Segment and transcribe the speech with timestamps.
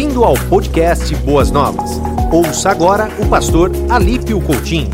[0.00, 1.90] Bem-vindo ao podcast Boas Novas.
[2.32, 4.88] Ouça agora o pastor Alípio Coutinho.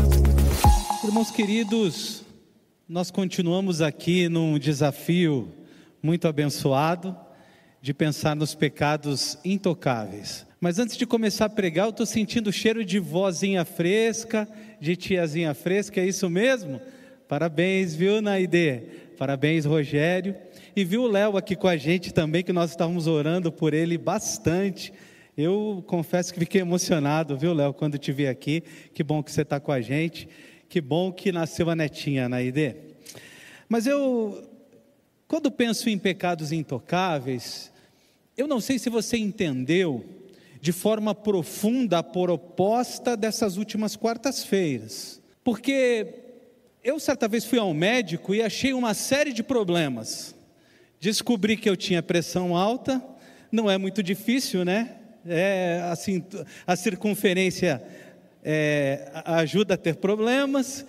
[1.01, 2.25] Irmãos queridos,
[2.89, 5.47] nós continuamos aqui num desafio
[6.03, 7.15] muito abençoado
[7.81, 10.45] de pensar nos pecados intocáveis.
[10.59, 14.45] Mas antes de começar a pregar, eu estou sentindo o cheiro de vozinha fresca,
[14.77, 16.81] de tiazinha fresca, é isso mesmo?
[17.29, 18.83] Parabéns, viu, Naide?
[19.17, 20.35] Parabéns, Rogério.
[20.77, 23.97] E viu o Léo aqui com a gente também, que nós estávamos orando por ele
[23.97, 24.93] bastante.
[25.35, 28.61] Eu confesso que fiquei emocionado, viu, Léo, quando te vi aqui.
[28.93, 30.29] Que bom que você está com a gente.
[30.69, 32.75] Que bom que nasceu a netinha, Naide.
[33.67, 34.47] Mas eu,
[35.27, 37.71] quando penso em pecados intocáveis,
[38.37, 40.05] eu não sei se você entendeu
[40.61, 45.19] de forma profunda a proposta dessas últimas quartas-feiras.
[45.43, 46.05] Porque
[46.83, 50.36] eu certa vez fui ao médico e achei uma série de problemas.
[50.99, 53.03] Descobri que eu tinha pressão alta,
[53.51, 54.95] não é muito difícil, né?
[55.27, 56.23] É, assim,
[56.65, 57.83] a circunferência
[58.43, 60.85] é, ajuda a ter problemas,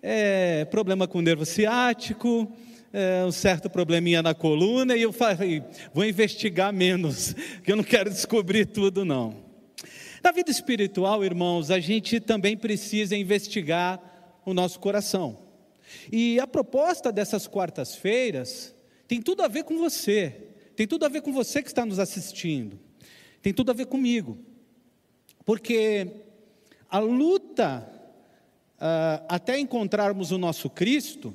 [0.00, 2.52] é, problema com o nervo ciático,
[2.92, 7.34] é, um certo probleminha na coluna, e eu falei, vou investigar menos,
[7.64, 9.34] que eu não quero descobrir tudo, não.
[10.22, 14.00] Na vida espiritual, irmãos, a gente também precisa investigar
[14.44, 15.36] o nosso coração.
[16.12, 18.77] E a proposta dessas quartas-feiras
[19.08, 21.98] tem tudo a ver com você, tem tudo a ver com você que está nos
[21.98, 22.78] assistindo,
[23.42, 24.38] tem tudo a ver comigo,
[25.44, 26.06] porque
[26.90, 27.90] a luta
[28.76, 31.34] uh, até encontrarmos o nosso Cristo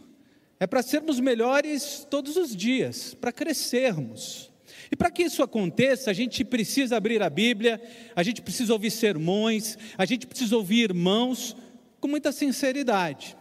[0.60, 4.52] é para sermos melhores todos os dias, para crescermos.
[4.92, 7.82] E para que isso aconteça, a gente precisa abrir a Bíblia,
[8.16, 11.56] a gente precisa ouvir sermões, a gente precisa ouvir irmãos
[12.00, 13.36] com muita sinceridade.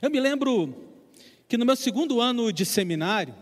[0.00, 0.93] Eu me lembro
[1.46, 3.34] que no meu segundo ano de seminário,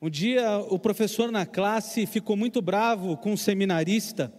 [0.00, 4.32] um dia o professor na classe ficou muito bravo com um seminarista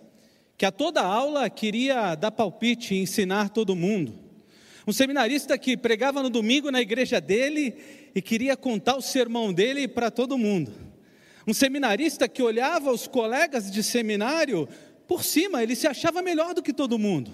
[0.56, 4.14] que a toda aula queria dar palpite e ensinar todo mundo.
[4.88, 7.76] Um seminarista que pregava no domingo na igreja dele
[8.14, 10.72] e queria contar o sermão dele para todo mundo.
[11.48, 14.70] Um seminarista que olhava os colegas de seminário
[15.08, 17.32] por cima, ele se achava melhor do que todo mundo.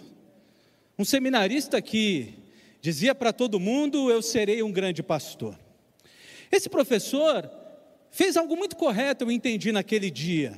[0.97, 2.47] Um seminarista que
[2.87, 5.59] Dizia para todo mundo: Eu serei um grande pastor.
[6.51, 7.49] Esse professor
[8.09, 10.57] fez algo muito correto, eu entendi naquele dia.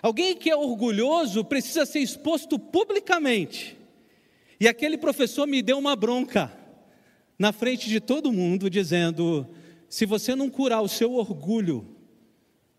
[0.00, 3.78] Alguém que é orgulhoso precisa ser exposto publicamente.
[4.58, 6.52] E aquele professor me deu uma bronca
[7.38, 9.48] na frente de todo mundo, dizendo:
[9.88, 11.96] se você não curar o seu orgulho,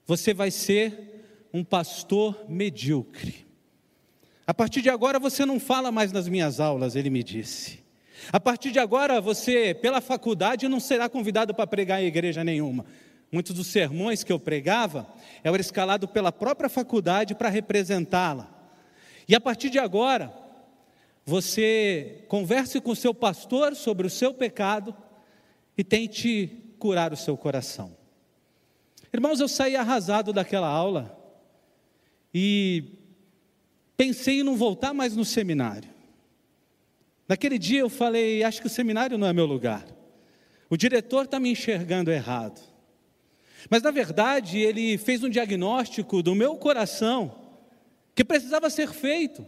[0.05, 3.45] você vai ser um pastor medíocre.
[4.47, 7.82] A partir de agora você não fala mais nas minhas aulas, ele me disse.
[8.31, 12.85] A partir de agora, você, pela faculdade, não será convidado para pregar em igreja nenhuma.
[13.31, 15.07] Muitos dos sermões que eu pregava,
[15.43, 18.49] eu era escalado pela própria faculdade para representá-la.
[19.27, 20.31] E a partir de agora,
[21.25, 24.95] você converse com o seu pastor sobre o seu pecado
[25.77, 27.95] e tente curar o seu coração.
[29.11, 31.17] Irmãos, eu saí arrasado daquela aula
[32.33, 32.99] e
[33.95, 35.92] pensei em não voltar mais no seminário.
[37.27, 39.85] Naquele dia eu falei: acho que o seminário não é meu lugar.
[40.69, 42.59] O diretor está me enxergando errado.
[43.69, 47.35] Mas na verdade ele fez um diagnóstico do meu coração
[48.15, 49.45] que precisava ser feito.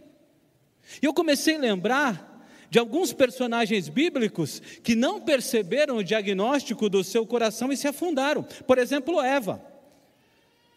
[1.02, 2.36] E eu comecei a lembrar
[2.70, 8.42] de alguns personagens bíblicos que não perceberam o diagnóstico do seu coração e se afundaram.
[8.42, 9.62] Por exemplo, Eva.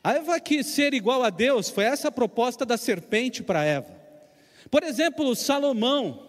[0.03, 3.99] A Eva quis ser igual a Deus, foi essa a proposta da serpente para Eva.
[4.69, 6.28] Por exemplo, Salomão.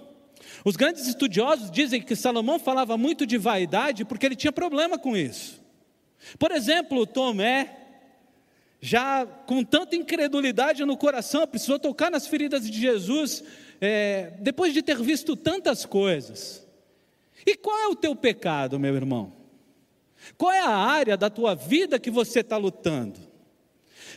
[0.64, 5.16] Os grandes estudiosos dizem que Salomão falava muito de vaidade porque ele tinha problema com
[5.16, 5.60] isso.
[6.38, 7.76] Por exemplo, Tomé,
[8.80, 13.42] já com tanta incredulidade no coração, precisou tocar nas feridas de Jesus,
[13.80, 16.66] é, depois de ter visto tantas coisas.
[17.46, 19.32] E qual é o teu pecado, meu irmão?
[20.36, 23.18] Qual é a área da tua vida que você está lutando?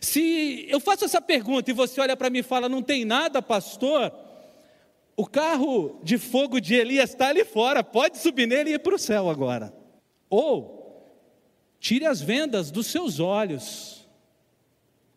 [0.01, 3.41] Se eu faço essa pergunta e você olha para mim e fala, não tem nada,
[3.41, 4.11] pastor,
[5.15, 8.95] o carro de fogo de Elias está ali fora, pode subir nele e ir para
[8.95, 9.73] o céu agora.
[10.29, 11.11] Ou,
[11.79, 14.07] tire as vendas dos seus olhos.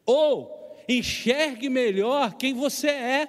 [0.04, 3.28] Ou, enxergue melhor quem você é.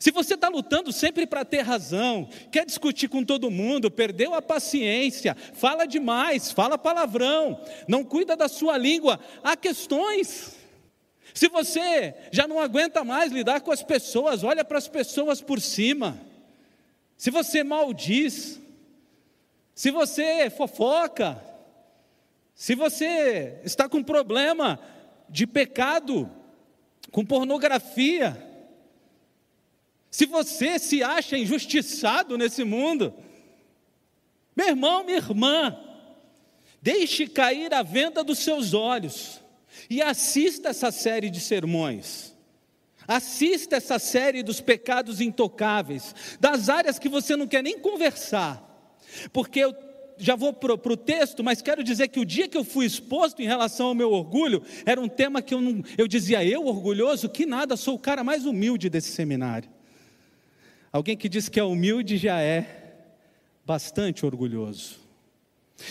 [0.00, 4.42] Se você está lutando sempre para ter razão, quer discutir com todo mundo, perdeu a
[4.42, 10.63] paciência, fala demais, fala palavrão, não cuida da sua língua, há questões.
[11.34, 15.60] Se você já não aguenta mais lidar com as pessoas, olha para as pessoas por
[15.60, 16.18] cima.
[17.16, 18.58] Se você maldiz,
[19.74, 21.42] se você fofoca,
[22.54, 24.80] se você está com problema
[25.28, 26.30] de pecado
[27.14, 28.36] com pornografia.
[30.10, 33.14] Se você se acha injustiçado nesse mundo,
[34.56, 35.78] meu irmão, minha irmã,
[36.82, 39.40] deixe cair a venda dos seus olhos
[39.88, 42.34] e assista essa série de sermões.
[43.06, 48.62] Assista essa série dos pecados intocáveis, das áreas que você não quer nem conversar,
[49.32, 49.74] porque eu
[50.16, 53.42] já vou para o texto, mas quero dizer que o dia que eu fui exposto
[53.42, 57.28] em relação ao meu orgulho, era um tema que eu, não, eu dizia, eu orgulhoso,
[57.28, 59.68] que nada, sou o cara mais humilde desse seminário.
[60.92, 62.94] Alguém que diz que é humilde já é
[63.66, 65.00] bastante orgulhoso.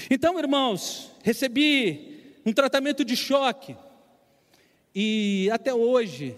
[0.09, 2.12] Então, irmãos, recebi
[2.45, 3.75] um tratamento de choque,
[4.95, 6.35] e até hoje,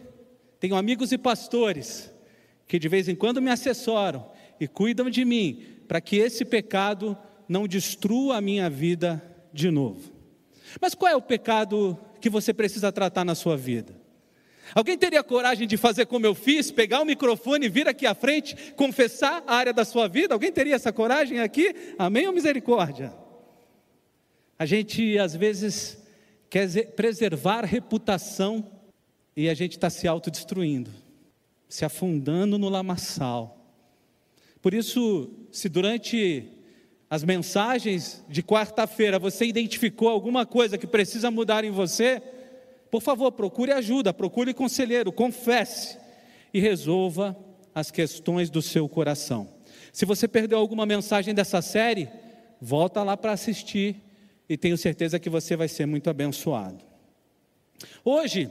[0.60, 2.12] tenho amigos e pastores
[2.68, 4.25] que de vez em quando me assessoram
[4.60, 7.18] e cuidam de mim, para que esse pecado
[7.48, 9.22] não destrua a minha vida
[9.54, 10.12] de novo.
[10.81, 13.96] Mas qual é o pecado que você precisa tratar na sua vida?
[14.74, 18.74] Alguém teria coragem de fazer como eu fiz, pegar o microfone, vir aqui à frente,
[18.75, 20.34] confessar a área da sua vida?
[20.34, 21.75] Alguém teria essa coragem aqui?
[22.00, 23.13] Amém ou misericórdia?
[24.57, 25.98] A gente às vezes
[26.50, 28.66] quer preservar reputação
[29.36, 30.90] e a gente está se autodestruindo,
[31.68, 33.57] se afundando no lamaçal.
[34.62, 36.48] Por isso, se durante
[37.10, 42.22] as mensagens de quarta-feira, você identificou alguma coisa que precisa mudar em você,
[42.90, 45.98] por favor, procure ajuda, procure conselheiro, confesse
[46.54, 47.38] e resolva
[47.74, 49.50] as questões do seu coração.
[49.92, 52.07] Se você perdeu alguma mensagem dessa série,
[52.62, 54.02] volta lá para assistir
[54.47, 56.83] e tenho certeza que você vai ser muito abençoado.
[58.03, 58.50] Hoje,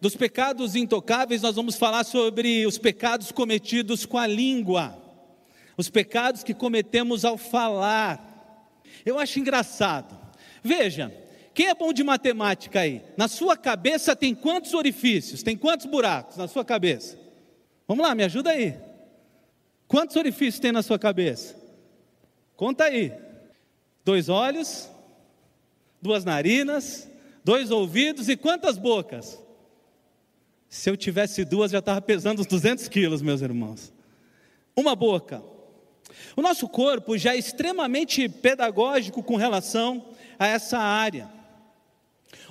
[0.00, 5.04] dos pecados intocáveis, nós vamos falar sobre os pecados cometidos com a língua
[5.76, 8.80] os pecados que cometemos ao falar.
[9.04, 10.16] Eu acho engraçado.
[10.62, 11.12] Veja,
[11.52, 13.02] quem é bom de matemática aí?
[13.16, 15.42] Na sua cabeça tem quantos orifícios?
[15.42, 17.18] Tem quantos buracos na sua cabeça?
[17.86, 18.76] Vamos lá, me ajuda aí.
[19.86, 21.56] Quantos orifícios tem na sua cabeça?
[22.56, 23.12] Conta aí.
[24.04, 24.88] Dois olhos,
[26.04, 27.08] duas narinas,
[27.42, 29.42] dois ouvidos e quantas bocas?
[30.68, 33.90] Se eu tivesse duas, já estava pesando uns 200 quilos, meus irmãos.
[34.76, 35.42] Uma boca,
[36.36, 41.32] o nosso corpo já é extremamente pedagógico com relação a essa área.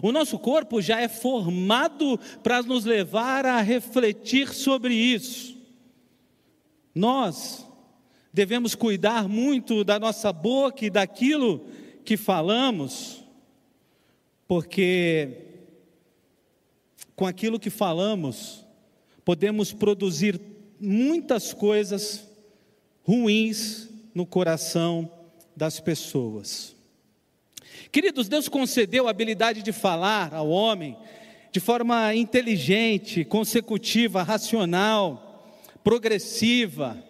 [0.01, 5.55] O nosso corpo já é formado para nos levar a refletir sobre isso.
[6.95, 7.67] Nós
[8.33, 11.67] devemos cuidar muito da nossa boca e daquilo
[12.03, 13.22] que falamos,
[14.53, 15.29] porque
[17.15, 18.63] com aquilo que falamos,
[19.25, 20.39] podemos produzir
[20.79, 22.29] muitas coisas
[23.03, 25.11] ruins no coração
[25.55, 26.75] das pessoas.
[27.91, 30.95] Queridos, Deus concedeu a habilidade de falar ao homem
[31.51, 35.51] de forma inteligente, consecutiva, racional,
[35.83, 37.03] progressiva,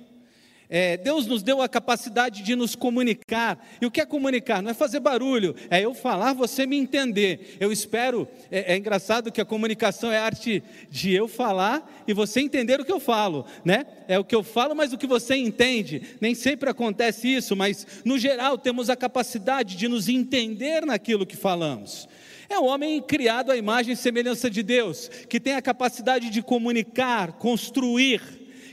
[0.75, 3.63] é, Deus nos deu a capacidade de nos comunicar.
[3.79, 4.59] E o que é comunicar?
[4.59, 7.57] Não é fazer barulho, é eu falar, você me entender.
[7.59, 12.13] Eu espero, é, é engraçado que a comunicação é a arte de eu falar e
[12.13, 13.85] você entender o que eu falo, né?
[14.07, 16.01] É o que eu falo, mas o que você entende.
[16.19, 21.37] Nem sempre acontece isso, mas no geral temos a capacidade de nos entender naquilo que
[21.37, 22.09] falamos.
[22.49, 26.41] É o homem criado à imagem e semelhança de Deus, que tem a capacidade de
[26.41, 28.21] comunicar, construir,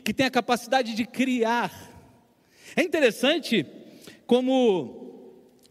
[0.02, 1.89] que tem a capacidade de criar.
[2.76, 3.66] É interessante
[4.26, 5.00] como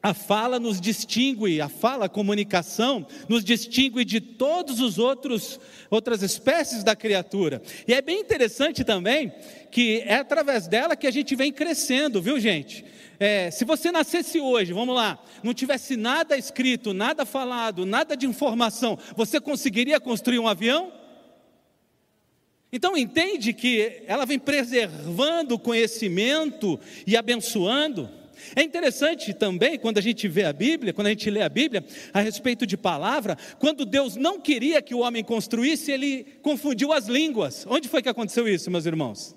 [0.02, 6.22] a fala nos distingue, a fala, a comunicação, nos distingue de todos os outros outras
[6.22, 7.62] espécies da criatura.
[7.88, 9.34] E é bem interessante também
[9.72, 12.86] que é através dela que a gente vem crescendo, viu gente?
[13.20, 18.26] É, se você nascesse hoje, vamos lá, não tivesse nada escrito, nada falado, nada de
[18.26, 20.99] informação, você conseguiria construir um avião?
[22.72, 28.10] Então entende que ela vem preservando o conhecimento e abençoando.
[28.56, 31.84] É interessante também quando a gente vê a Bíblia, quando a gente lê a Bíblia
[32.14, 37.08] a respeito de palavra, quando Deus não queria que o homem construísse, ele confundiu as
[37.08, 37.66] línguas.
[37.68, 39.36] Onde foi que aconteceu isso, meus irmãos?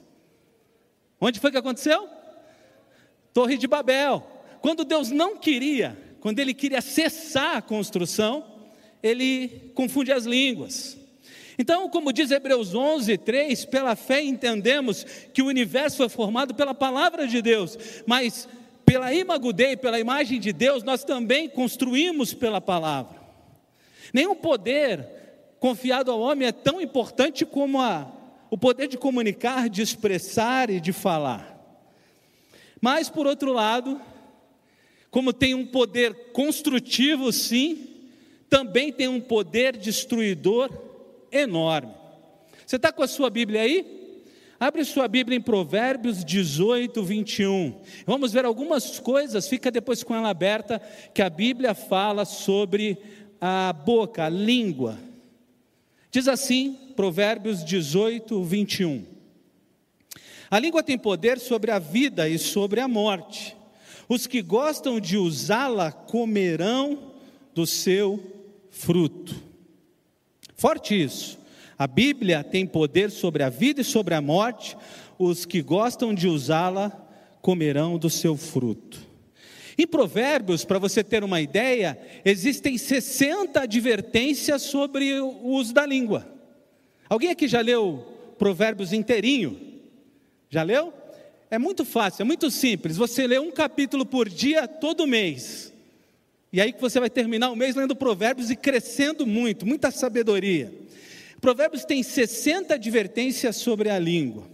[1.20, 2.08] Onde foi que aconteceu?
[3.32, 4.26] Torre de Babel.
[4.60, 8.44] Quando Deus não queria, quando ele queria cessar a construção,
[9.02, 11.01] ele confunde as línguas.
[11.62, 16.74] Então, como diz Hebreus 11, 3, pela fé entendemos que o universo foi formado pela
[16.74, 18.48] palavra de Deus, mas
[18.84, 23.22] pela imagudei, pela imagem de Deus, nós também construímos pela palavra.
[24.12, 25.06] Nenhum poder
[25.60, 28.10] confiado ao homem é tão importante como a,
[28.50, 31.56] o poder de comunicar, de expressar e de falar.
[32.80, 34.00] Mas, por outro lado,
[35.12, 37.86] como tem um poder construtivo, sim,
[38.50, 40.90] também tem um poder destruidor
[41.32, 41.94] enorme.
[42.66, 44.00] Você está com a sua Bíblia aí?
[44.60, 47.80] Abre sua Bíblia em Provérbios 18, 21.
[48.06, 50.80] Vamos ver algumas coisas, fica depois com ela aberta,
[51.12, 52.96] que a Bíblia fala sobre
[53.40, 54.96] a boca, a língua.
[56.12, 59.04] Diz assim, Provérbios 18, 21.
[60.48, 63.56] A língua tem poder sobre a vida e sobre a morte.
[64.08, 67.14] Os que gostam de usá-la comerão
[67.52, 68.22] do seu
[68.70, 69.34] fruto.
[70.62, 71.40] Forte isso.
[71.76, 74.76] A Bíblia tem poder sobre a vida e sobre a morte.
[75.18, 76.92] Os que gostam de usá-la
[77.40, 79.00] comerão do seu fruto.
[79.76, 86.32] Em Provérbios, para você ter uma ideia, existem 60 advertências sobre o uso da língua.
[87.08, 88.06] Alguém aqui já leu
[88.38, 89.58] Provérbios inteirinho?
[90.48, 90.92] Já leu?
[91.50, 92.96] É muito fácil, é muito simples.
[92.96, 95.71] Você lê um capítulo por dia todo mês.
[96.52, 100.72] E aí que você vai terminar o mês lendo Provérbios e crescendo muito, muita sabedoria.
[101.40, 104.46] Provérbios tem 60 advertências sobre a língua.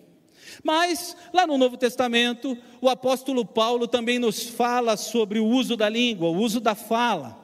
[0.63, 5.89] Mas, lá no Novo Testamento, o apóstolo Paulo também nos fala sobre o uso da
[5.89, 7.37] língua, o uso da fala.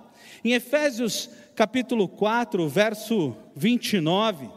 [0.44, 4.48] Em Efésios capítulo 4, verso 29,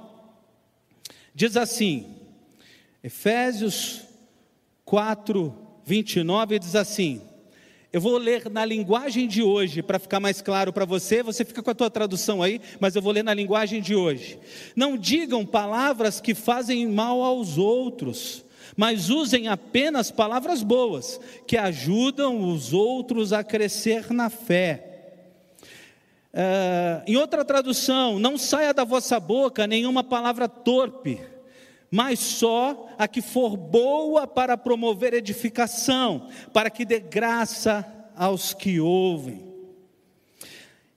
[1.33, 2.15] diz assim:
[3.03, 4.01] Efésios
[4.85, 5.53] 4,
[5.85, 7.21] 29 diz assim:
[7.97, 11.23] eu vou ler na linguagem de hoje para ficar mais claro para você.
[11.23, 14.37] Você fica com a tua tradução aí, mas eu vou ler na linguagem de hoje.
[14.75, 22.51] Não digam palavras que fazem mal aos outros, mas usem apenas palavras boas, que ajudam
[22.51, 24.83] os outros a crescer na fé.
[26.31, 31.19] Uh, em outra tradução, não saia da vossa boca nenhuma palavra torpe
[31.89, 38.79] mas só a que for boa para promover edificação, para que dê graça aos que
[38.79, 39.47] ouvem.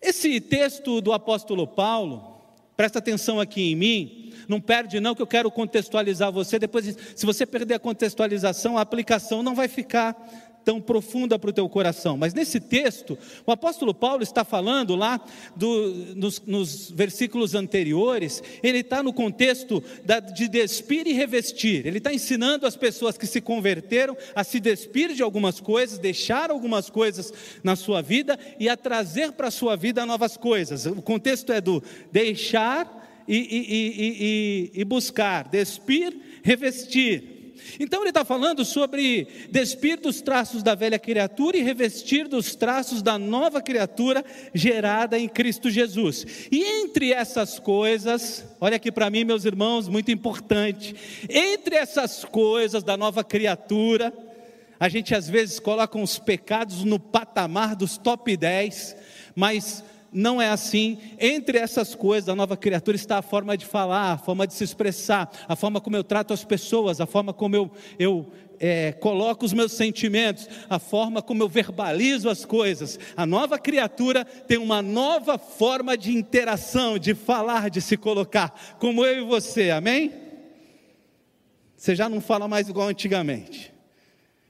[0.00, 2.40] Esse texto do apóstolo Paulo,
[2.76, 7.26] presta atenção aqui em mim, não perde não que eu quero contextualizar você, depois se
[7.26, 10.16] você perder a contextualização, a aplicação não vai ficar
[10.64, 12.16] tão profunda para o teu coração.
[12.16, 15.20] Mas nesse texto, o apóstolo Paulo está falando lá
[15.56, 21.86] do, nos, nos, versículos anteriores, ele está no contexto da, de despir e revestir.
[21.86, 26.50] Ele está ensinando as pessoas que se converteram a se despir de algumas coisas, deixar
[26.50, 30.86] algumas coisas na sua vida e a trazer para a sua vida novas coisas.
[30.86, 37.29] O contexto é do deixar e, e, e, e buscar, despir, revestir.
[37.78, 43.02] Então ele está falando sobre despir dos traços da velha criatura e revestir dos traços
[43.02, 44.24] da nova criatura
[44.54, 46.26] gerada em Cristo Jesus.
[46.50, 50.94] E entre essas coisas, olha aqui para mim, meus irmãos, muito importante,
[51.28, 54.12] entre essas coisas da nova criatura,
[54.78, 58.96] a gente às vezes coloca os pecados no patamar dos top 10,
[59.36, 60.98] mas não é assim.
[61.18, 64.64] Entre essas coisas, a nova criatura está a forma de falar, a forma de se
[64.64, 68.26] expressar, a forma como eu trato as pessoas, a forma como eu, eu
[68.58, 72.98] é, coloco os meus sentimentos, a forma como eu verbalizo as coisas.
[73.16, 79.04] A nova criatura tem uma nova forma de interação, de falar, de se colocar, como
[79.04, 80.12] eu e você, amém?
[81.76, 83.72] Você já não fala mais igual antigamente,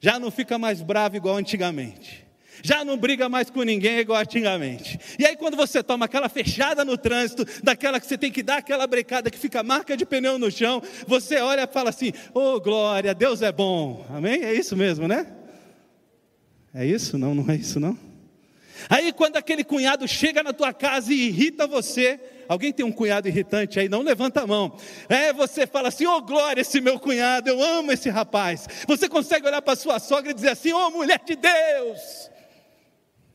[0.00, 2.29] já não fica mais bravo igual antigamente
[2.62, 4.98] já não briga mais com ninguém igual antigamente.
[5.18, 8.58] E aí, quando você toma aquela fechada no trânsito, daquela que você tem que dar
[8.58, 12.54] aquela brecada que fica marca de pneu no chão, você olha e fala assim: Ô
[12.54, 14.04] oh, glória, Deus é bom.
[14.10, 14.42] Amém?
[14.42, 15.26] É isso mesmo, né?
[16.74, 17.18] É isso?
[17.18, 17.98] Não, não é isso não.
[18.88, 22.18] Aí, quando aquele cunhado chega na tua casa e irrita você,
[22.50, 23.88] Alguém tem um cunhado irritante aí?
[23.88, 24.76] Não levanta a mão.
[25.08, 28.66] É, você fala assim: Ô oh, glória, esse meu cunhado, eu amo esse rapaz.
[28.88, 32.28] Você consegue olhar para sua sogra e dizer assim: Ô oh, mulher de Deus.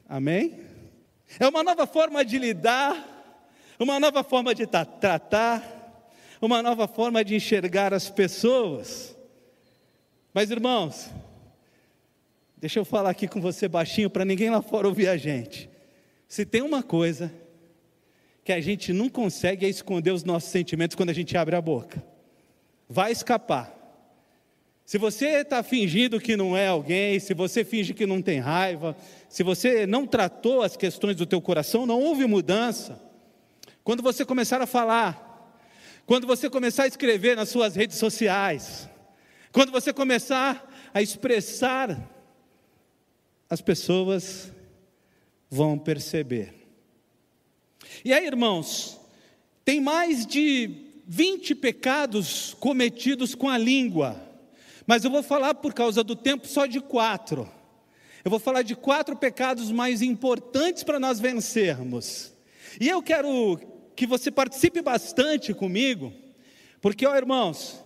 [0.08, 0.60] Amém?
[1.40, 2.96] É uma nova forma de lidar,
[3.80, 5.64] uma nova forma de tratar,
[6.42, 9.16] uma nova forma de enxergar as pessoas.
[10.34, 11.10] Mas irmãos,
[12.58, 15.70] deixa eu falar aqui com você baixinho para ninguém lá fora ouvir a gente.
[16.28, 17.34] Se tem uma coisa
[18.44, 21.62] que a gente não consegue é esconder os nossos sentimentos quando a gente abre a
[21.62, 22.04] boca.
[22.88, 23.75] Vai escapar.
[24.86, 28.96] Se você está fingindo que não é alguém, se você finge que não tem raiva,
[29.28, 33.02] se você não tratou as questões do teu coração, não houve mudança.
[33.84, 35.26] Quando você começar a falar,
[36.06, 38.88] quando você começar a escrever nas suas redes sociais,
[39.52, 42.00] quando você começar a expressar,
[43.50, 44.54] as pessoas
[45.50, 46.54] vão perceber.
[48.04, 49.00] E aí, irmãos,
[49.64, 50.70] tem mais de
[51.08, 54.25] 20 pecados cometidos com a língua.
[54.88, 57.50] Mas eu vou falar, por causa do tempo, só de quatro.
[58.24, 62.34] Eu vou falar de quatro pecados mais importantes para nós vencermos.
[62.80, 63.60] E eu quero
[63.96, 66.12] que você participe bastante comigo,
[66.82, 67.84] Porque, ó irmãos,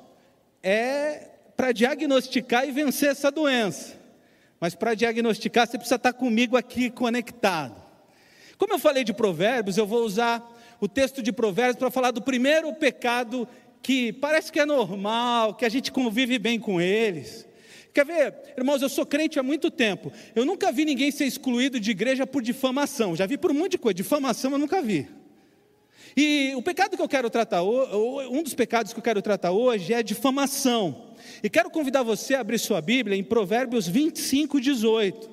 [0.61, 3.97] é para diagnosticar e vencer essa doença.
[4.59, 7.81] Mas para diagnosticar, você precisa estar comigo aqui conectado.
[8.57, 10.45] Como eu falei de Provérbios, eu vou usar
[10.81, 13.47] o texto de Provérbios para falar do primeiro pecado
[13.81, 17.47] que parece que é normal, que a gente convive bem com eles.
[17.93, 20.11] Quer ver, irmãos, eu sou crente há muito tempo.
[20.35, 23.15] Eu nunca vi ninguém ser excluído de igreja por difamação.
[23.15, 25.07] Já vi por um monte de coisa, difamação eu nunca vi.
[26.15, 29.93] E o pecado que eu quero tratar, um dos pecados que eu quero tratar hoje
[29.93, 31.13] é difamação.
[31.43, 35.29] E quero convidar você a abrir sua Bíblia em Provérbios 25, 18.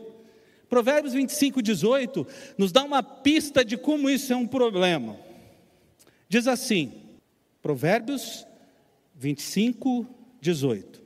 [0.69, 2.27] Provérbios 25, 18
[2.59, 5.17] nos dá uma pista de como isso é um problema.
[6.29, 6.93] Diz assim,
[7.67, 8.47] Provérbios
[9.17, 10.07] 25,
[10.41, 11.03] 18.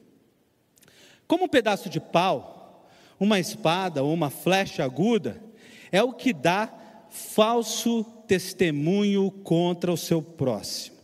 [1.27, 2.87] Como um pedaço de pau,
[3.19, 5.43] uma espada ou uma flecha aguda
[5.91, 6.71] é o que dá
[7.09, 10.99] falso testemunho contra o seu próximo.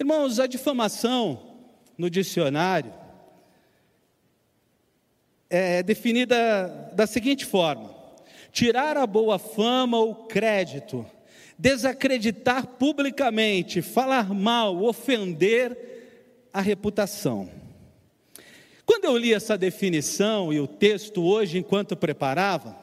[0.00, 1.58] Irmãos, a difamação
[1.98, 2.94] no dicionário
[5.50, 7.94] é definida da seguinte forma:
[8.50, 11.04] tirar a boa fama ou crédito,
[11.58, 15.76] desacreditar publicamente, falar mal, ofender
[16.52, 17.50] a reputação.
[18.84, 22.76] Quando eu li essa definição e o texto hoje, enquanto preparava,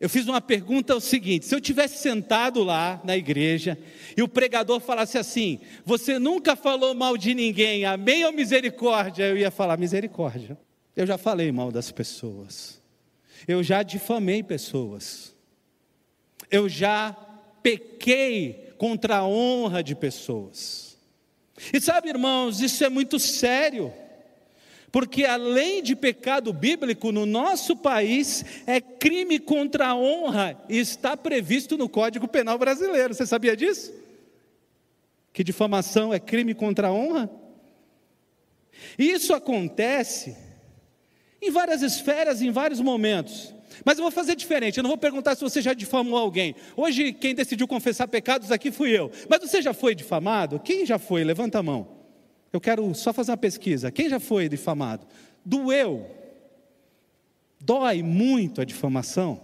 [0.00, 3.76] eu fiz uma pergunta o seguinte: se eu tivesse sentado lá na igreja
[4.16, 9.24] e o pregador falasse assim, você nunca falou mal de ninguém, amém ou misericórdia?
[9.24, 10.56] Eu ia falar misericórdia.
[10.94, 12.82] Eu já falei mal das pessoas,
[13.46, 15.34] eu já difamei pessoas,
[16.50, 17.16] eu já
[17.76, 20.96] pequei contra a honra de pessoas.
[21.72, 23.92] E sabe, irmãos, isso é muito sério.
[24.90, 31.16] Porque além de pecado bíblico, no nosso país é crime contra a honra e está
[31.16, 33.12] previsto no Código Penal brasileiro.
[33.12, 33.92] Você sabia disso?
[35.32, 37.28] Que difamação é crime contra a honra?
[38.98, 40.34] E isso acontece
[41.42, 43.54] em várias esferas, em vários momentos.
[43.84, 46.54] Mas eu vou fazer diferente, eu não vou perguntar se você já difamou alguém.
[46.76, 49.10] Hoje, quem decidiu confessar pecados aqui fui eu.
[49.28, 50.60] Mas você já foi difamado?
[50.60, 51.24] Quem já foi?
[51.24, 51.88] Levanta a mão.
[52.52, 53.90] Eu quero só fazer uma pesquisa.
[53.90, 55.06] Quem já foi difamado?
[55.44, 56.06] Doeu.
[57.60, 59.40] Dói muito a difamação.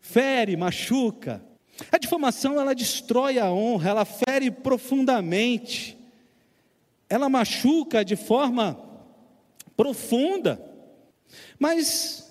[0.00, 1.42] Fere, machuca.
[1.90, 5.98] A difamação ela destrói a honra, ela fere profundamente.
[7.08, 8.78] Ela machuca de forma
[9.76, 10.60] profunda.
[11.58, 12.25] Mas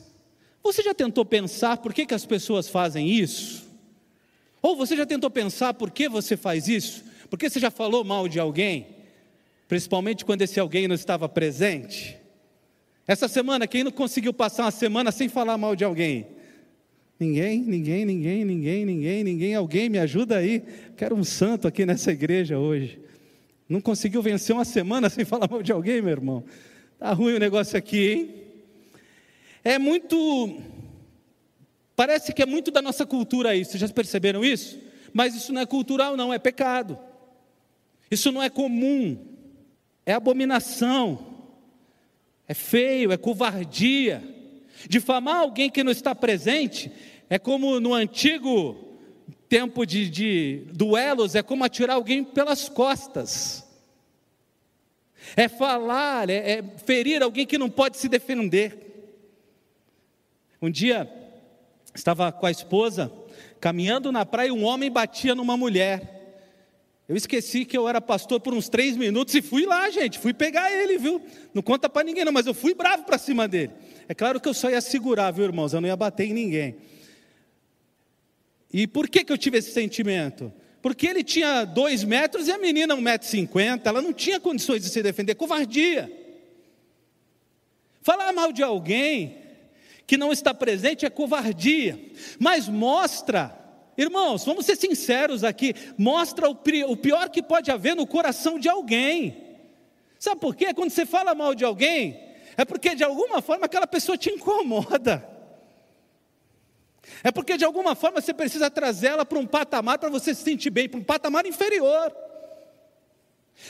[0.71, 3.65] você já tentou pensar por que, que as pessoas fazem isso?
[4.61, 7.03] Ou você já tentou pensar por que você faz isso?
[7.29, 8.95] Porque você já falou mal de alguém?
[9.67, 12.17] principalmente quando esse alguém não estava presente.
[13.07, 16.27] Essa semana, quem não conseguiu passar uma semana sem falar mal de alguém?
[17.19, 20.63] Ninguém, ninguém, ninguém, ninguém, ninguém, ninguém, alguém me ajuda aí.
[20.97, 22.99] Quero um santo aqui nessa igreja hoje.
[23.69, 26.43] Não conseguiu vencer uma semana sem falar mal de alguém, meu irmão?
[26.99, 28.44] Tá ruim o negócio aqui, hein?
[29.65, 30.61] É muito.
[31.97, 33.77] Parece que é muito da nossa cultura isso.
[33.77, 34.79] Já perceberam isso?
[35.11, 36.97] Mas isso não é cultural, não, é pecado.
[38.09, 39.35] Isso não é comum
[40.05, 41.35] é abominação,
[42.47, 44.23] é feio, é covardia.
[44.87, 46.91] Difamar alguém que não está presente
[47.29, 48.77] é como no antigo
[49.49, 53.65] tempo de, de duelos, é como atirar alguém pelas costas.
[55.35, 58.94] É falar, é, é ferir alguém que não pode se defender.
[60.65, 61.07] Um dia,
[61.93, 63.11] estava com a esposa,
[63.61, 66.41] caminhando na praia, um homem batia numa mulher.
[67.07, 70.33] Eu esqueci que eu era pastor por uns três minutos e fui lá, gente, fui
[70.33, 71.21] pegar ele, viu?
[71.53, 73.73] Não conta para ninguém, não, mas eu fui bravo para cima dele.
[74.09, 75.71] É claro que eu só ia segurar, viu, irmãos?
[75.71, 76.77] Eu não ia bater em ninguém.
[78.73, 80.51] E por que, que eu tive esse sentimento?
[80.81, 84.39] Porque ele tinha dois metros e a menina um metro e cinquenta, ela não tinha
[84.39, 86.11] condições de se defender, covardia.
[88.01, 89.44] Falar mal de alguém
[90.05, 91.99] que não está presente é covardia,
[92.39, 93.65] mas mostra
[93.97, 96.55] Irmãos, vamos ser sinceros aqui, mostra o
[96.97, 99.57] pior que pode haver no coração de alguém.
[100.19, 100.73] Sabe por quê?
[100.73, 102.19] Quando você fala mal de alguém,
[102.57, 105.25] é porque de alguma forma aquela pessoa te incomoda.
[107.23, 110.71] É porque de alguma forma você precisa trazê-la para um patamar para você se sentir
[110.71, 112.13] bem, para um patamar inferior.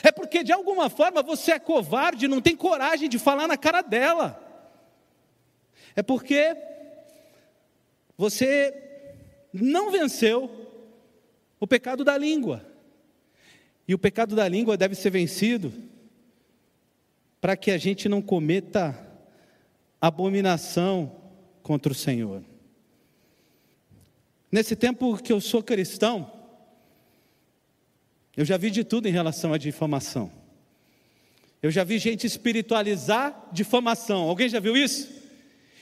[0.02, 3.82] É porque de alguma forma você é covarde, não tem coragem de falar na cara
[3.82, 4.45] dela.
[5.96, 6.56] É porque
[8.16, 8.72] você
[9.52, 10.50] não venceu
[11.58, 12.64] o pecado da língua.
[13.88, 15.72] E o pecado da língua deve ser vencido
[17.40, 18.96] para que a gente não cometa
[20.00, 21.20] abominação
[21.62, 22.44] contra o Senhor.
[24.52, 26.30] Nesse tempo que eu sou cristão,
[28.36, 30.30] Eu já vi de tudo em relação à difamação.
[31.62, 34.28] Eu já vi gente espiritualizar difamação.
[34.28, 35.10] Alguém já viu isso?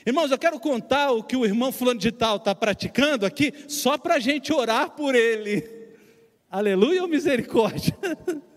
[0.05, 3.97] Irmãos, eu quero contar o que o irmão fulano de tal está praticando aqui, só
[3.97, 5.67] para a gente orar por ele.
[6.49, 7.97] Aleluia ou misericórdia?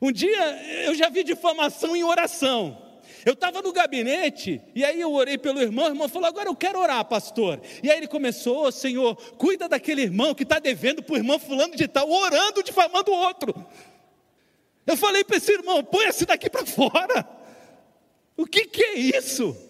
[0.00, 2.80] Um dia eu já vi difamação em oração.
[3.26, 6.54] Eu estava no gabinete, e aí eu orei pelo irmão, o irmão falou: Agora eu
[6.54, 7.60] quero orar, pastor.
[7.82, 11.36] E aí ele começou: oh, Senhor, cuida daquele irmão que está devendo para o irmão
[11.36, 13.52] fulano de tal, orando, difamando o outro.
[14.86, 17.28] Eu falei para esse irmão: põe esse daqui para fora.
[18.36, 19.67] O que, que é isso?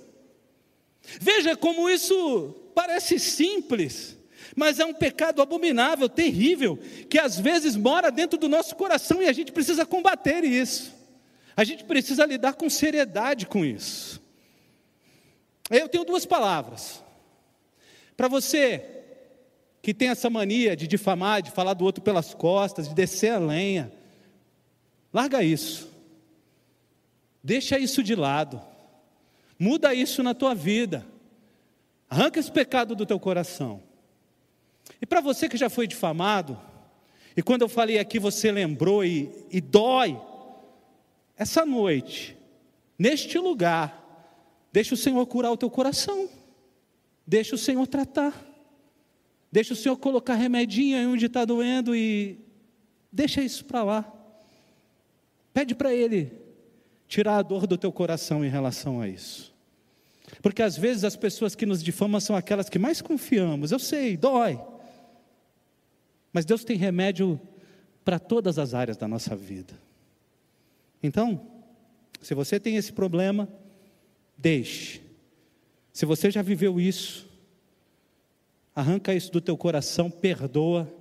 [1.21, 4.17] Veja como isso parece simples,
[4.55, 9.27] mas é um pecado abominável, terrível, que às vezes mora dentro do nosso coração e
[9.27, 10.93] a gente precisa combater isso.
[11.57, 14.21] A gente precisa lidar com seriedade com isso.
[15.71, 17.03] Eu tenho duas palavras.
[18.17, 18.85] Para você
[19.83, 23.39] que tem essa mania de difamar, de falar do outro pelas costas, de descer a
[23.39, 23.93] lenha,
[25.13, 25.89] larga isso.
[27.43, 28.61] Deixa isso de lado.
[29.59, 31.05] Muda isso na tua vida.
[32.09, 33.83] Arranca esse pecado do teu coração.
[35.01, 36.59] E para você que já foi difamado,
[37.37, 40.19] e quando eu falei aqui você lembrou e, e dói,
[41.37, 42.37] essa noite,
[42.99, 44.05] neste lugar,
[44.73, 46.29] deixa o Senhor curar o teu coração,
[47.27, 48.33] deixa o Senhor tratar,
[49.53, 52.39] deixa o Senhor colocar remedinho aí onde está doendo e
[53.13, 54.13] deixa isso para lá.
[55.53, 56.48] Pede para Ele
[57.09, 59.53] tirar a dor do teu coração em relação a isso.
[60.43, 63.73] Porque às vezes as pessoas que nos difamam são aquelas que mais confiamos.
[63.73, 64.61] Eu sei, dói.
[66.33, 67.41] Mas Deus tem remédio
[68.05, 69.75] para todas as áreas da nossa vida.
[71.03, 71.41] Então,
[72.21, 73.49] se você tem esse problema,
[74.37, 75.01] deixe.
[75.93, 77.27] Se você já viveu isso,
[78.75, 80.93] arranca isso do teu coração, perdoa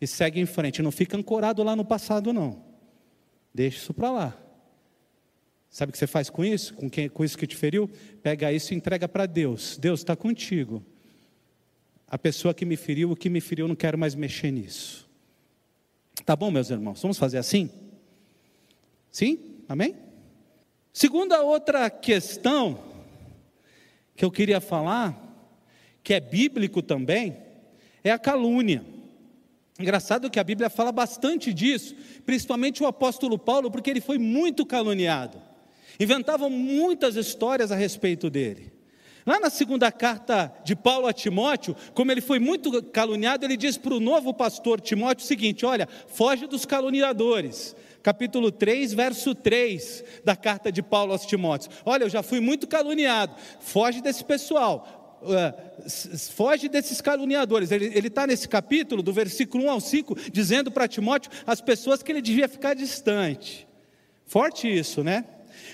[0.00, 0.82] e segue em frente.
[0.82, 2.62] Não fica ancorado lá no passado, não.
[3.52, 4.47] Deixa isso para lá.
[5.70, 6.74] Sabe o que você faz com isso?
[6.74, 7.88] Com, quem, com isso que te feriu?
[8.22, 9.76] Pega isso e entrega para Deus.
[9.76, 10.82] Deus está contigo.
[12.06, 15.08] A pessoa que me feriu, o que me feriu, não quero mais mexer nisso.
[16.24, 17.00] Tá bom, meus irmãos?
[17.02, 17.70] Vamos fazer assim?
[19.10, 19.62] Sim?
[19.68, 19.94] Amém?
[20.92, 22.82] Segunda outra questão
[24.16, 25.16] que eu queria falar,
[26.02, 27.36] que é bíblico também,
[28.02, 28.84] é a calúnia.
[29.78, 31.94] Engraçado que a Bíblia fala bastante disso,
[32.26, 35.47] principalmente o apóstolo Paulo, porque ele foi muito caluniado.
[35.98, 38.72] Inventavam muitas histórias a respeito dele.
[39.26, 43.76] Lá na segunda carta de Paulo a Timóteo, como ele foi muito caluniado, ele diz
[43.76, 50.04] para o novo pastor Timóteo o seguinte: Olha, foge dos caluniadores capítulo 3, verso 3
[50.24, 51.74] da carta de Paulo aos Timóteos.
[51.84, 55.90] Olha, eu já fui muito caluniado, foge desse pessoal, uh,
[56.32, 57.70] foge desses caluniadores.
[57.70, 62.10] Ele está nesse capítulo, do versículo 1 ao 5, dizendo para Timóteo as pessoas que
[62.10, 63.68] ele devia ficar distante.
[64.24, 65.24] Forte isso, né?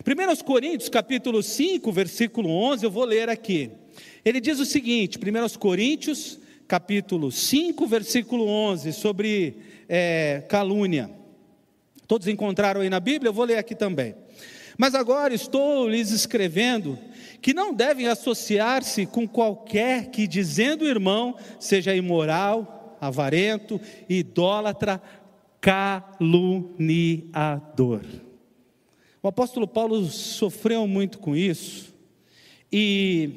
[0.02, 3.70] 1 Coríntios, capítulo 5, versículo 11, eu vou ler aqui.
[4.24, 11.10] Ele diz o seguinte, 1 Coríntios, capítulo 5, versículo 11, sobre é, calúnia.
[12.08, 13.28] Todos encontraram aí na Bíblia?
[13.28, 14.14] Eu vou ler aqui também.
[14.76, 16.98] Mas agora estou lhes escrevendo
[17.40, 25.00] que não devem associar-se com qualquer que, dizendo irmão, seja imoral, avarento, idólatra,
[25.60, 28.00] caluniador.
[29.24, 31.94] O apóstolo Paulo sofreu muito com isso,
[32.70, 33.30] e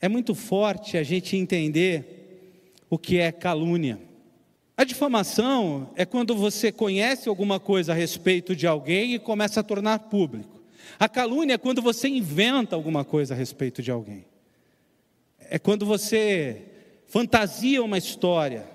[0.00, 2.56] é muito forte a gente entender
[2.88, 4.00] o que é calúnia.
[4.78, 9.62] A difamação é quando você conhece alguma coisa a respeito de alguém e começa a
[9.62, 10.62] tornar público.
[10.98, 14.24] A calúnia é quando você inventa alguma coisa a respeito de alguém.
[15.50, 16.62] É quando você
[17.06, 18.66] fantasia uma história.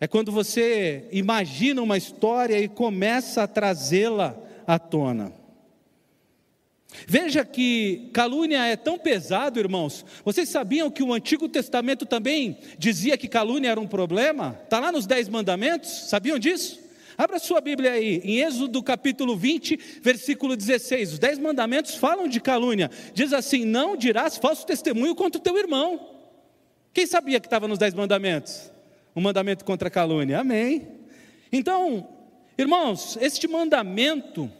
[0.00, 5.32] É quando você imagina uma história e começa a trazê-la à tona.
[7.06, 10.04] Veja que calúnia é tão pesado, irmãos.
[10.24, 14.58] Vocês sabiam que o Antigo Testamento também dizia que calúnia era um problema?
[14.64, 16.86] Está lá nos Dez Mandamentos, sabiam disso?
[17.18, 21.14] Abra sua Bíblia aí, em Êxodo capítulo 20, versículo 16.
[21.14, 22.90] Os Dez Mandamentos falam de calúnia.
[23.14, 26.14] Diz assim: Não dirás falso testemunho contra o teu irmão.
[26.92, 28.70] Quem sabia que estava nos Dez Mandamentos?
[29.14, 30.40] Um mandamento contra a calúnia.
[30.40, 30.88] Amém.
[31.50, 32.15] Então,
[32.58, 34.50] irmãos, este mandamento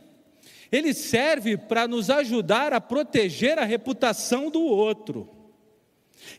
[0.70, 5.28] ele serve para nos ajudar a proteger a reputação do outro.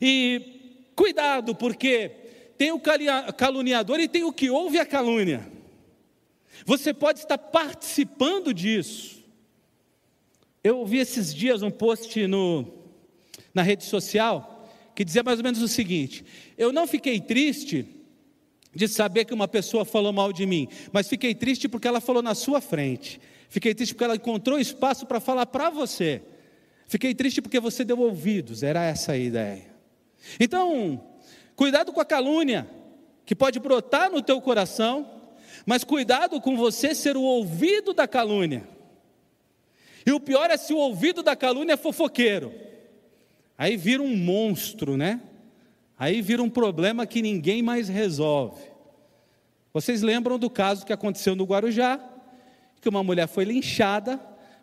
[0.02, 2.12] E cuidado, porque
[2.58, 2.82] tem o
[3.38, 5.50] caluniador e tem o que ouve a calúnia.
[6.66, 9.24] Você pode estar participando disso.
[10.64, 12.74] Eu vi esses dias um post no,
[13.54, 16.26] na rede social que dizia mais ou menos o seguinte:
[16.58, 17.86] Eu não fiquei triste
[18.78, 22.22] de saber que uma pessoa falou mal de mim, mas fiquei triste porque ela falou
[22.22, 23.20] na sua frente.
[23.50, 26.22] Fiquei triste porque ela encontrou espaço para falar para você.
[26.88, 29.66] Fiquei triste porque você deu ouvidos, era essa a ideia.
[30.40, 31.04] Então,
[31.56, 32.70] cuidado com a calúnia,
[33.26, 35.10] que pode brotar no teu coração,
[35.66, 38.68] mas cuidado com você ser o ouvido da calúnia.
[40.06, 42.54] E o pior é se o ouvido da calúnia é fofoqueiro.
[43.58, 45.20] Aí vira um monstro, né?
[45.98, 48.62] Aí vira um problema que ninguém mais resolve.
[49.74, 52.00] Vocês lembram do caso que aconteceu no Guarujá?
[52.80, 54.20] Que uma mulher foi linchada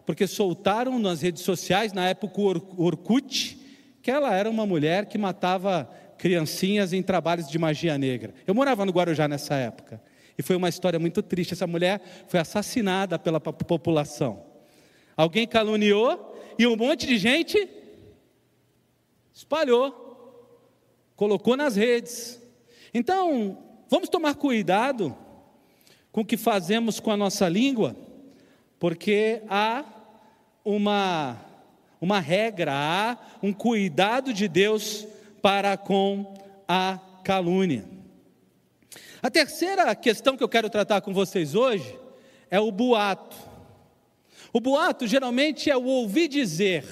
[0.07, 3.59] porque soltaram nas redes sociais, na época o Orkut,
[4.03, 8.35] que ela era uma mulher que matava criancinhas em trabalhos de magia negra.
[8.47, 10.01] Eu morava no Guarujá nessa época.
[10.37, 11.55] E foi uma história muito triste.
[11.55, 14.45] Essa mulher foi assassinada pela população.
[15.17, 17.69] Alguém caluniou e um monte de gente
[19.33, 20.04] espalhou,
[21.25, 22.39] colocou nas redes.
[22.93, 23.57] Então,
[23.89, 25.17] vamos tomar cuidado
[26.13, 27.97] com o que fazemos com a nossa língua,
[28.79, 29.87] porque há
[30.63, 31.41] uma,
[31.99, 35.07] uma regra, há um cuidado de Deus
[35.41, 36.35] para com
[36.69, 37.87] a calúnia.
[39.23, 41.99] A terceira questão que eu quero tratar com vocês hoje
[42.51, 43.35] é o boato.
[44.53, 46.85] O boato geralmente é o ouvir dizer,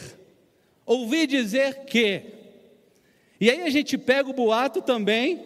[0.87, 2.41] ouvir dizer que.
[3.43, 5.43] E aí a gente pega o boato também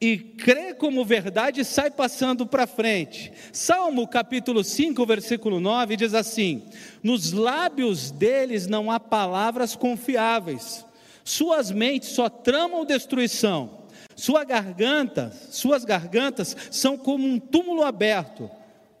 [0.00, 3.32] e crê como verdade e sai passando para frente.
[3.52, 6.62] Salmo capítulo 5, versículo 9 diz assim:
[7.02, 10.86] Nos lábios deles não há palavras confiáveis,
[11.24, 13.88] suas mentes só tramam destruição.
[14.14, 18.48] Sua garganta, suas gargantas são como um túmulo aberto,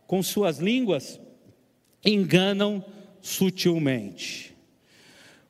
[0.04, 1.20] com suas línguas
[2.04, 2.84] enganam
[3.22, 4.55] sutilmente.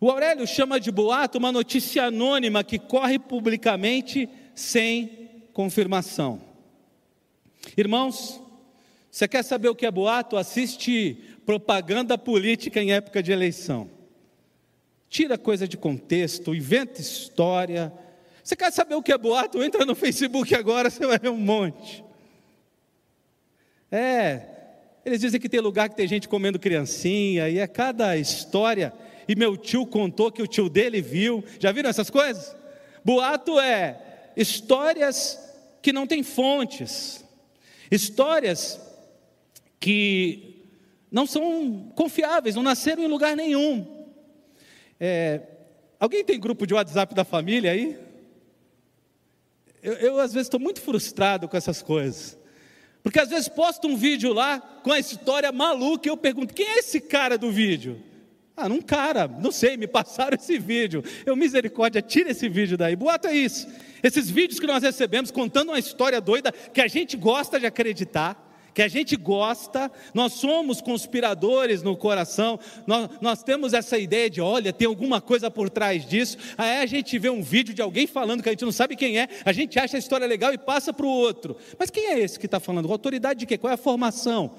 [0.01, 6.41] O Aurélio chama de boato uma notícia anônima que corre publicamente sem confirmação.
[7.77, 8.41] Irmãos,
[9.11, 10.37] você quer saber o que é boato?
[10.37, 13.91] Assiste propaganda política em época de eleição.
[15.09, 17.93] Tira coisa de contexto, inventa história,
[18.47, 19.61] você quer saber o que é boato?
[19.61, 22.05] Entra no Facebook agora, você vai ver um monte.
[23.91, 24.43] É,
[25.05, 28.93] eles dizem que tem lugar que tem gente comendo criancinha, e é cada história.
[29.29, 31.45] E meu tio contou que o tio dele viu.
[31.59, 32.55] Já viram essas coisas?
[33.05, 34.03] Boato é
[34.37, 35.39] histórias
[35.81, 37.25] que não têm fontes,
[37.91, 38.81] histórias
[39.81, 40.65] que
[41.11, 44.05] não são confiáveis, não nasceram em lugar nenhum.
[44.99, 45.41] É,
[45.99, 47.99] alguém tem grupo de WhatsApp da família aí?
[49.83, 52.37] Eu, eu às vezes estou muito frustrado com essas coisas.
[53.03, 56.67] Porque às vezes posto um vídeo lá com a história maluca e eu pergunto: quem
[56.67, 58.03] é esse cara do vídeo?
[58.57, 61.05] Ah, um cara, não sei, me passaram esse vídeo.
[61.27, 62.97] Eu, misericórdia, tira esse vídeo daí.
[62.97, 63.69] Boato é isso.
[64.03, 68.45] Esses vídeos que nós recebemos contando uma história doida que a gente gosta de acreditar
[68.77, 74.39] que a gente gosta, nós somos conspiradores no coração, nós, nós temos essa ideia de,
[74.39, 78.07] olha, tem alguma coisa por trás disso, aí a gente vê um vídeo de alguém
[78.07, 80.59] falando que a gente não sabe quem é, a gente acha a história legal e
[80.59, 81.57] passa para o outro.
[81.79, 82.93] Mas quem é esse que está falando?
[82.93, 83.57] Autoridade de quê?
[83.57, 84.57] Qual é a formação?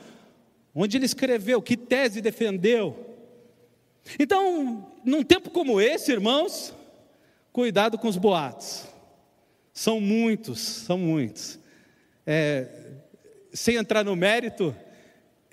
[0.73, 1.61] Onde ele escreveu?
[1.61, 3.06] Que tese defendeu?
[4.19, 6.73] Então, num tempo como esse, irmãos,
[7.51, 8.85] cuidado com os boatos.
[9.73, 11.59] São muitos, são muitos.
[12.25, 12.67] É,
[13.53, 14.75] sem entrar no mérito,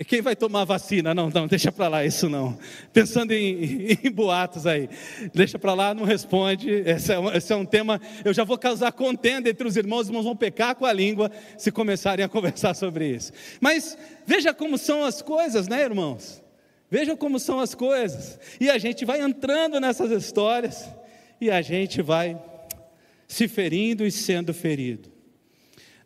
[0.07, 1.15] quem vai tomar vacina?
[1.15, 2.59] Não, não, deixa para lá isso não.
[2.93, 4.89] Pensando em, em boatos aí,
[5.33, 6.69] deixa para lá, não responde.
[6.69, 8.01] Esse é, um, esse é, um, tema.
[8.25, 11.31] Eu já vou causar contenda entre os irmãos, os irmãos vão pecar com a língua
[11.57, 13.33] se começarem a conversar sobre isso.
[13.61, 16.44] Mas veja como são as coisas, né, irmãos?
[16.95, 18.39] Veja como são as coisas.
[18.61, 20.89] E a gente vai entrando nessas histórias
[21.41, 22.41] e a gente vai
[23.27, 25.11] se ferindo e sendo ferido.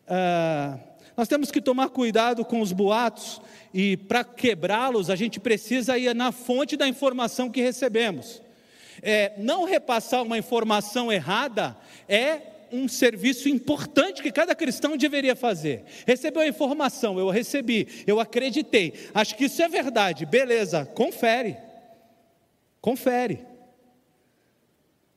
[0.07, 0.79] Ah,
[1.15, 3.39] nós temos que tomar cuidado com os boatos
[3.71, 8.41] e para quebrá-los a gente precisa ir na fonte da informação que recebemos.
[8.99, 12.41] É, não repassar uma informação errada é
[12.71, 15.83] um serviço importante que cada cristão deveria fazer.
[16.05, 21.57] Recebeu a informação, eu recebi, eu acreditei, acho que isso é verdade, beleza, confere.
[22.81, 23.39] Confere.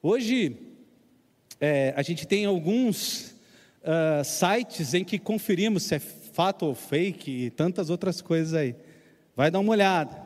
[0.02, 0.56] Hoje,
[1.60, 3.32] é, a gente tem alguns
[3.82, 8.74] uh, sites em que conferimos se é fato ou fake e tantas outras coisas aí.
[9.36, 10.20] Vai dar uma olhada,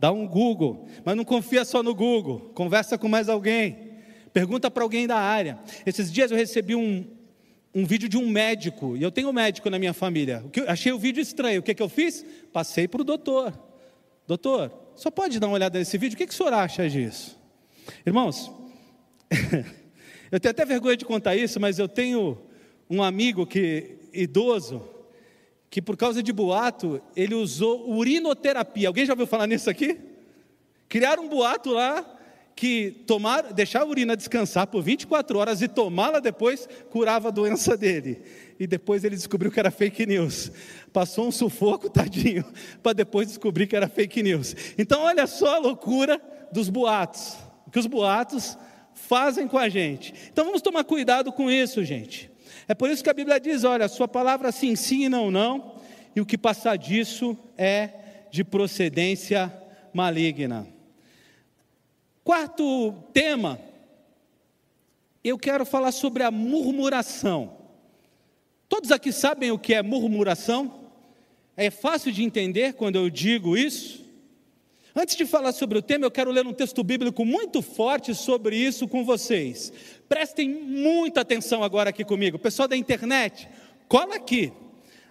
[0.00, 3.81] dá um Google, mas não confia só no Google, conversa com mais alguém,
[4.32, 5.58] pergunta para alguém da área.
[5.84, 7.04] Esses dias eu recebi um,
[7.74, 10.44] um vídeo de um médico, e eu tenho um médico na minha família.
[10.66, 12.24] achei o vídeo estranho, o que, que eu fiz?
[12.52, 13.58] Passei para o doutor.
[14.26, 16.14] Doutor, só pode dar uma olhada nesse vídeo?
[16.14, 17.38] O que, que o senhor acha disso?
[18.06, 18.50] Irmãos,
[20.30, 22.38] eu tenho até vergonha de contar isso, mas eu tenho
[22.88, 24.88] um amigo que idoso
[25.72, 28.88] que por causa de boato, ele usou urinoterapia.
[28.88, 29.98] Alguém já ouviu falar nisso aqui?
[30.86, 32.04] Criaram um boato lá
[32.62, 37.76] que tomar, deixar a urina descansar por 24 horas e tomá-la depois curava a doença
[37.76, 38.22] dele.
[38.56, 40.52] E depois ele descobriu que era fake news.
[40.92, 42.44] Passou um sufoco, tadinho,
[42.80, 44.54] para depois descobrir que era fake news.
[44.78, 46.22] Então, olha só a loucura
[46.52, 47.36] dos boatos.
[47.66, 48.56] O que os boatos
[48.94, 50.14] fazem com a gente.
[50.32, 52.30] Então, vamos tomar cuidado com isso, gente.
[52.68, 55.74] É por isso que a Bíblia diz: olha, sua palavra se ensina ou não,
[56.14, 57.90] e o que passar disso é
[58.30, 59.52] de procedência
[59.92, 60.71] maligna.
[62.24, 63.58] Quarto tema,
[65.24, 67.58] eu quero falar sobre a murmuração.
[68.68, 70.88] Todos aqui sabem o que é murmuração?
[71.56, 74.02] É fácil de entender quando eu digo isso?
[74.94, 78.56] Antes de falar sobre o tema, eu quero ler um texto bíblico muito forte sobre
[78.56, 79.72] isso com vocês.
[80.08, 82.38] Prestem muita atenção agora aqui comigo.
[82.38, 83.48] Pessoal da internet,
[83.88, 84.52] cola aqui.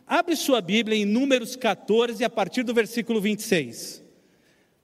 [0.08, 4.02] Abre sua Bíblia em Números 14, a partir do versículo 26.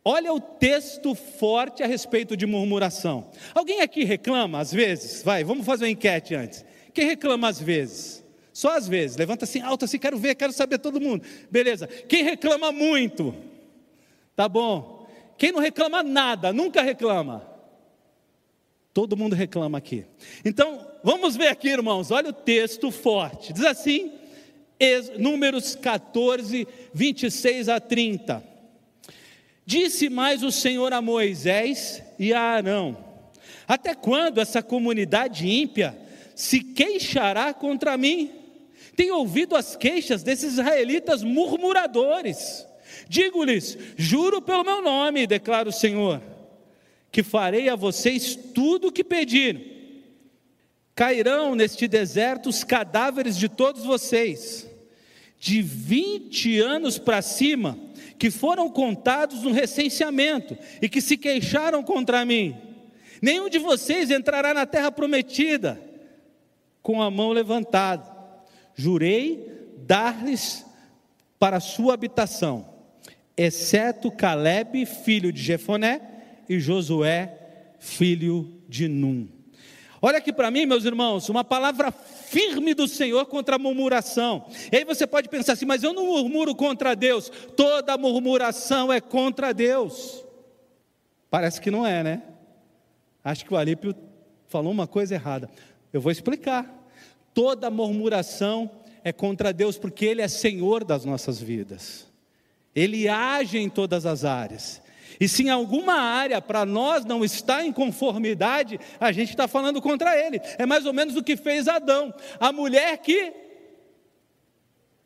[0.10, 3.30] Olha o texto forte a respeito de murmuração.
[3.54, 5.22] Alguém aqui reclama às vezes?
[5.22, 6.64] Vai, vamos fazer uma enquete antes.
[6.94, 8.24] Quem reclama às vezes?
[8.54, 9.18] Só às vezes.
[9.18, 11.26] Levanta assim alto assim, quero ver, quero saber todo mundo.
[11.52, 11.88] Beleza.
[11.88, 13.36] Quem reclama muito?
[14.34, 15.06] Tá bom.
[15.38, 17.46] Quem não reclama nada, nunca reclama.
[18.94, 20.06] Todo mundo reclama aqui.
[20.46, 23.52] Então, vamos ver aqui, irmãos, olha o texto forte.
[23.52, 24.14] Diz assim,
[25.20, 28.57] Números 14, 26 a 30.
[29.68, 32.98] Disse mais o Senhor a Moisés e a Arão:
[33.68, 35.94] Até quando essa comunidade ímpia
[36.34, 38.32] se queixará contra mim?
[38.96, 42.66] Tenho ouvido as queixas desses israelitas murmuradores.
[43.10, 46.22] Digo-lhes: Juro pelo meu nome, declara o Senhor
[47.12, 49.60] que farei a vocês tudo o que pediram.
[50.96, 54.66] Cairão neste deserto os cadáveres de todos vocês,
[55.38, 57.78] de 20 anos para cima,
[58.18, 62.56] que foram contados no recenseamento e que se queixaram contra mim.
[63.22, 65.80] Nenhum de vocês entrará na terra prometida
[66.82, 68.10] com a mão levantada.
[68.76, 70.66] Jurei dar-lhes
[71.40, 72.68] para sua habitação,
[73.36, 76.02] exceto Caleb, filho de Jefoné,
[76.50, 77.38] e Josué,
[77.80, 79.37] filho de Num.
[80.02, 84.46] Olha aqui para mim, meus irmãos, uma palavra firme do Senhor contra a murmuração.
[84.72, 87.32] E aí você pode pensar assim, mas eu não murmuro contra Deus.
[87.56, 90.24] Toda murmuração é contra Deus.
[91.30, 92.22] Parece que não é, né?
[93.24, 93.96] Acho que o Alípio
[94.48, 95.50] falou uma coisa errada.
[95.92, 96.74] Eu vou explicar.
[97.34, 98.70] Toda murmuração
[99.04, 102.08] é contra Deus porque Ele é Senhor das nossas vidas.
[102.76, 104.82] Ele age em todas as áreas.
[105.20, 109.82] E se em alguma área para nós não está em conformidade, a gente está falando
[109.82, 110.40] contra ele.
[110.58, 112.14] É mais ou menos o que fez Adão.
[112.40, 113.34] A mulher que.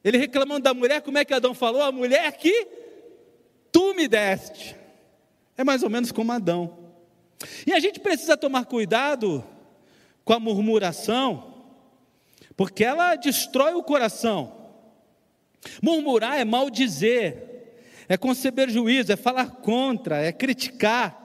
[0.03, 1.81] Ele reclamando da mulher, como é que Adão falou?
[1.81, 2.67] A mulher que
[3.71, 4.75] tu me deste.
[5.57, 6.77] É mais ou menos como Adão.
[7.65, 9.43] E a gente precisa tomar cuidado
[10.25, 11.53] com a murmuração,
[12.55, 14.59] porque ela destrói o coração.
[15.81, 17.50] Murmurar é maldizer
[18.07, 21.17] é conceber juízo, é falar contra, é criticar,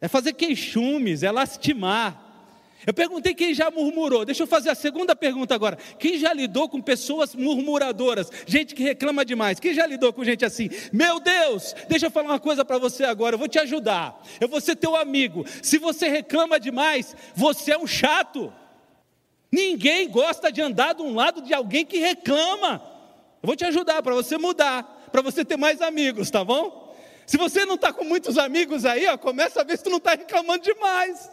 [0.00, 2.24] é fazer queixumes, é lastimar.
[2.86, 4.24] Eu perguntei quem já murmurou.
[4.24, 5.78] Deixa eu fazer a segunda pergunta agora.
[5.98, 8.30] Quem já lidou com pessoas murmuradoras?
[8.46, 9.58] Gente que reclama demais.
[9.58, 10.68] Quem já lidou com gente assim?
[10.92, 13.34] Meu Deus, deixa eu falar uma coisa para você agora.
[13.34, 14.22] Eu vou te ajudar.
[14.38, 15.46] Eu vou ser teu amigo.
[15.62, 18.52] Se você reclama demais, você é um chato.
[19.50, 22.93] Ninguém gosta de andar de um lado de alguém que reclama.
[23.44, 26.96] Eu vou te ajudar para você mudar, para você ter mais amigos, tá bom?
[27.26, 29.98] Se você não está com muitos amigos aí, ó, começa a ver se tu não
[29.98, 31.30] está reclamando demais.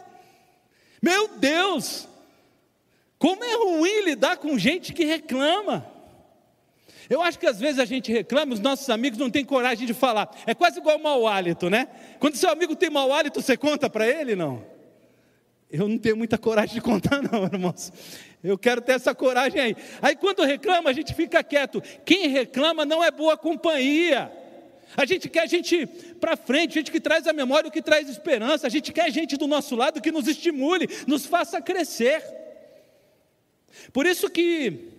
[1.00, 2.06] Meu Deus,
[3.18, 5.90] como é ruim lidar com gente que reclama.
[7.08, 9.94] Eu acho que às vezes a gente reclama, os nossos amigos não têm coragem de
[9.94, 10.30] falar.
[10.46, 11.88] É quase igual mau hálito, né?
[12.20, 14.62] Quando seu amigo tem mau hálito, você conta para ele, não?
[15.70, 17.90] Eu não tenho muita coragem de contar, não, irmãos.
[18.42, 19.76] Eu quero ter essa coragem aí.
[20.00, 21.80] Aí quando reclama, a gente fica quieto.
[22.04, 24.32] Quem reclama não é boa companhia.
[24.96, 25.86] A gente quer gente
[26.20, 28.66] para frente, gente que traz a memória, o que traz esperança.
[28.66, 32.22] A gente quer gente do nosso lado que nos estimule, nos faça crescer.
[33.92, 34.90] Por isso que,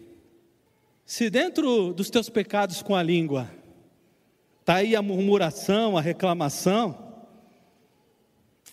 [1.06, 3.50] se dentro dos teus pecados com a língua,
[4.62, 7.14] está aí a murmuração, a reclamação,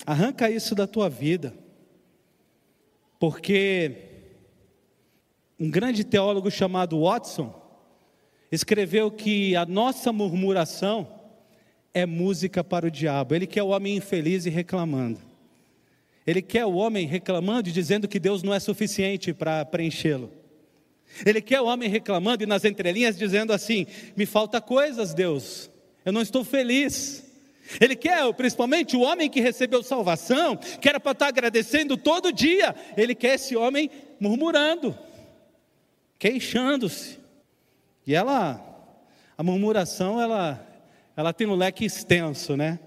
[0.07, 1.53] arranca isso da tua vida.
[3.18, 4.09] Porque
[5.61, 7.54] um grande teólogo chamado Watson
[8.50, 11.06] escreveu que a nossa murmuração
[11.92, 13.34] é música para o diabo.
[13.34, 15.20] Ele quer o homem infeliz e reclamando.
[16.26, 20.32] Ele quer o homem reclamando e dizendo que Deus não é suficiente para preenchê-lo.
[21.26, 23.86] Ele quer o homem reclamando e nas entrelinhas dizendo assim:
[24.16, 25.70] me falta coisas, Deus,
[26.04, 27.24] eu não estou feliz.
[27.80, 32.74] Ele quer, principalmente o homem que recebeu salvação, que era para estar agradecendo todo dia,
[32.96, 34.96] ele quer esse homem murmurando,
[36.21, 37.18] queixando-se.
[38.07, 38.61] E ela,
[39.37, 40.64] a murmuração, ela,
[41.16, 42.79] ela tem um leque extenso, né?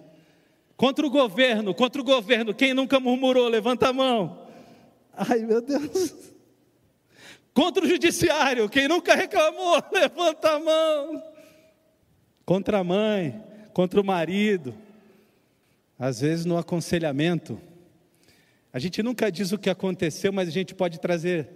[0.78, 4.48] Contra o governo, contra o governo, quem nunca murmurou, levanta a mão.
[5.12, 6.14] Ai, meu Deus.
[7.54, 11.24] Contra o judiciário, quem nunca reclamou, levanta a mão.
[12.46, 14.76] Contra a mãe, contra o marido.
[15.98, 17.60] Às vezes no aconselhamento,
[18.72, 21.50] a gente nunca diz o que aconteceu, mas a gente pode trazer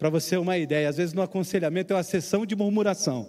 [0.00, 0.88] para você uma ideia.
[0.88, 3.28] Às vezes no aconselhamento é uma sessão de murmuração.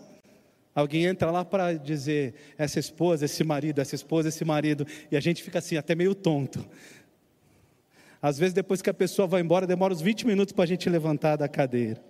[0.73, 5.19] Alguém entra lá para dizer essa esposa, esse marido, essa esposa, esse marido, e a
[5.19, 6.65] gente fica assim, até meio tonto.
[8.21, 10.89] Às vezes, depois que a pessoa vai embora, demora uns 20 minutos para a gente
[10.89, 12.01] levantar da cadeira.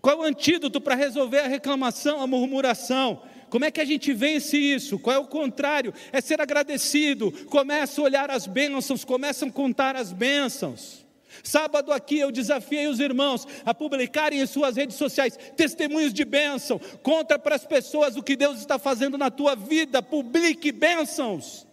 [0.00, 3.22] Qual é o antídoto para resolver a reclamação, a murmuração?
[3.50, 5.00] Como é que a gente vence isso?
[5.00, 5.92] Qual é o contrário?
[6.12, 7.32] É ser agradecido.
[7.46, 11.07] Começa a olhar as bênçãos, começa a contar as bênçãos.
[11.42, 16.80] Sábado aqui eu desafiei os irmãos a publicarem em suas redes sociais testemunhos de bênção.
[17.02, 20.02] Conta para as pessoas o que Deus está fazendo na tua vida.
[20.02, 21.66] Publique bênçãos.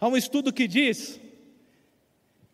[0.00, 1.20] Há um estudo que diz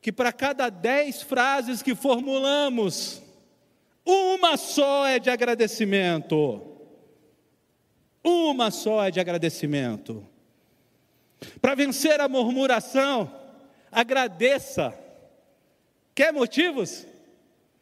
[0.00, 3.22] que para cada dez frases que formulamos,
[4.04, 6.62] uma só é de agradecimento.
[8.22, 10.26] Uma só é de agradecimento.
[11.60, 13.30] Para vencer a murmuração,
[13.90, 14.94] agradeça.
[16.18, 17.06] Quer motivos?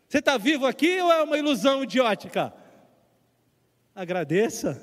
[0.07, 2.53] Você está vivo aqui ou é uma ilusão idiótica?
[3.95, 4.79] Agradeça.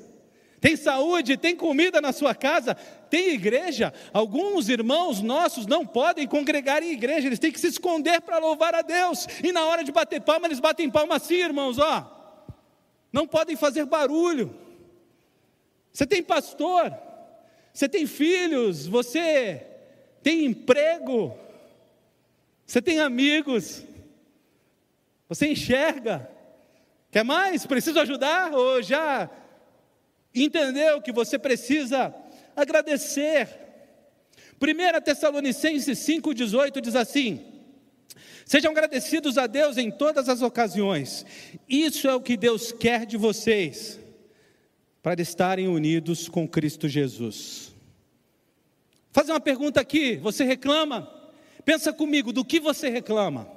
[0.60, 2.74] Tem saúde, tem comida na sua casa,
[3.08, 3.94] tem igreja.
[4.12, 8.74] Alguns irmãos nossos não podem congregar em igreja, eles têm que se esconder para louvar
[8.74, 9.28] a Deus.
[9.40, 12.44] E na hora de bater palma, eles batem palma assim, irmãos, ó.
[13.12, 14.52] Não podem fazer barulho.
[15.92, 16.92] Você tem pastor,
[17.72, 19.64] você tem filhos, você
[20.24, 21.38] tem emprego,
[22.66, 23.84] você tem amigos,
[25.28, 26.30] você enxerga.
[27.10, 27.66] Quer mais?
[27.66, 28.52] Precisa ajudar?
[28.52, 29.30] Ou já
[30.34, 32.14] entendeu que você precisa
[32.56, 33.48] agradecer?
[34.60, 37.44] 1 Tessalonicenses 5,18 diz assim:
[38.46, 41.24] Sejam agradecidos a Deus em todas as ocasiões,
[41.68, 44.00] isso é o que Deus quer de vocês
[45.02, 47.74] para estarem unidos com Cristo Jesus.
[49.12, 51.23] Fazer uma pergunta aqui, você reclama?
[51.64, 53.48] Pensa comigo, do que você reclama?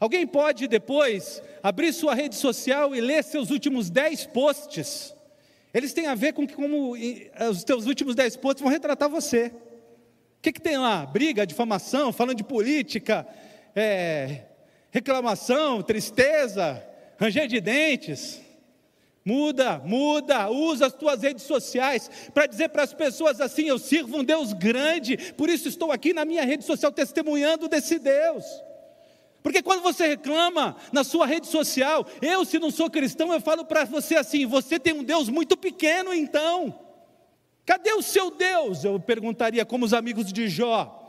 [0.00, 5.14] Alguém pode depois abrir sua rede social e ler seus últimos dez posts.
[5.72, 6.92] Eles têm a ver com como
[7.50, 9.46] os teus últimos dez posts vão retratar você.
[10.38, 11.06] O que, que tem lá?
[11.06, 13.26] Briga, difamação, falando de política,
[13.74, 14.42] é,
[14.90, 16.84] reclamação, tristeza,
[17.18, 18.43] ranger de dentes.
[19.24, 24.18] Muda, muda, usa as tuas redes sociais para dizer para as pessoas assim: eu sirvo
[24.18, 28.44] um Deus grande, por isso estou aqui na minha rede social testemunhando desse Deus.
[29.42, 33.64] Porque quando você reclama na sua rede social, eu, se não sou cristão, eu falo
[33.64, 36.78] para você assim: você tem um Deus muito pequeno, então.
[37.64, 38.84] Cadê o seu Deus?
[38.84, 41.00] Eu perguntaria, como os amigos de Jó,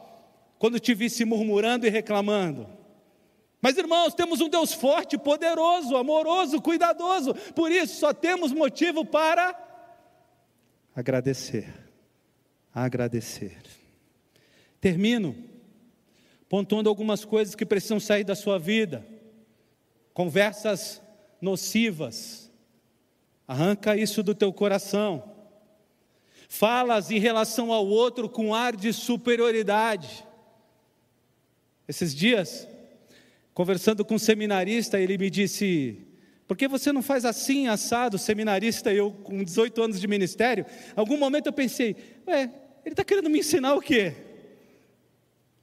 [0.57, 2.84] quando te visse murmurando e reclamando.
[3.65, 7.33] Mas irmãos, temos um Deus forte, poderoso, amoroso, cuidadoso.
[7.55, 9.59] Por isso só temos motivo para
[10.95, 11.73] agradecer.
[12.71, 13.57] Agradecer.
[14.79, 15.35] Termino
[16.47, 19.03] pontuando algumas coisas que precisam sair da sua vida.
[20.13, 21.01] Conversas
[21.41, 22.51] nocivas.
[23.47, 25.23] Arranca isso do teu coração.
[26.47, 30.23] Falas em relação ao outro com ar de superioridade.
[31.87, 32.67] Esses dias
[33.55, 35.97] Conversando com um seminarista, ele me disse:
[36.45, 40.65] por que você não faz assim, assado, seminarista, eu com 18 anos de ministério?
[40.93, 41.95] Algum momento eu pensei,
[42.27, 42.51] ué,
[42.85, 44.13] ele está querendo me ensinar o quê?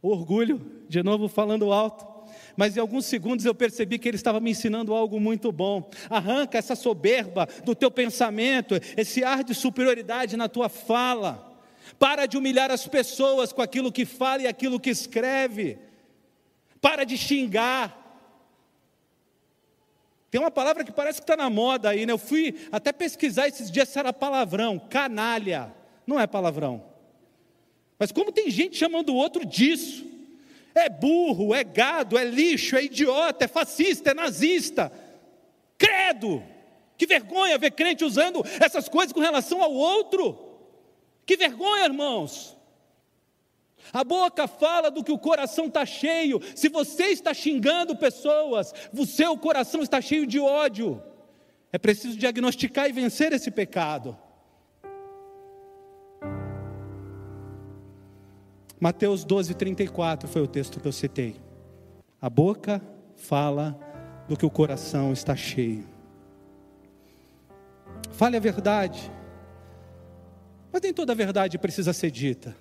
[0.00, 2.10] Orgulho, de novo falando alto.
[2.56, 5.90] Mas em alguns segundos eu percebi que ele estava me ensinando algo muito bom.
[6.08, 11.60] Arranca essa soberba do teu pensamento, esse ar de superioridade na tua fala.
[11.98, 15.91] Para de humilhar as pessoas com aquilo que fala e aquilo que escreve.
[16.82, 17.96] Para de xingar.
[20.30, 22.12] Tem uma palavra que parece que está na moda aí, né?
[22.12, 25.72] Eu fui até pesquisar esses dias se era palavrão, canalha.
[26.06, 26.82] Não é palavrão.
[27.98, 30.04] Mas como tem gente chamando o outro disso?
[30.74, 34.90] É burro, é gado, é lixo, é idiota, é fascista, é nazista.
[35.78, 36.42] Credo!
[36.96, 40.38] Que vergonha ver crente usando essas coisas com relação ao outro.
[41.24, 42.56] Que vergonha, irmãos.
[43.90, 46.40] A boca fala do que o coração está cheio.
[46.54, 51.02] Se você está xingando pessoas, o seu coração está cheio de ódio.
[51.72, 54.16] É preciso diagnosticar e vencer esse pecado.
[58.78, 61.40] Mateus 12, 34 foi o texto que eu citei.
[62.20, 62.82] A boca
[63.16, 63.78] fala
[64.28, 65.86] do que o coração está cheio.
[68.10, 69.10] Fale a verdade.
[70.72, 72.56] Mas nem toda a verdade precisa ser dita.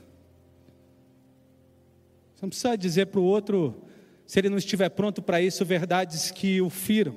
[2.41, 3.83] Você não precisa dizer para o outro,
[4.25, 7.15] se ele não estiver pronto para isso, verdades que o firam.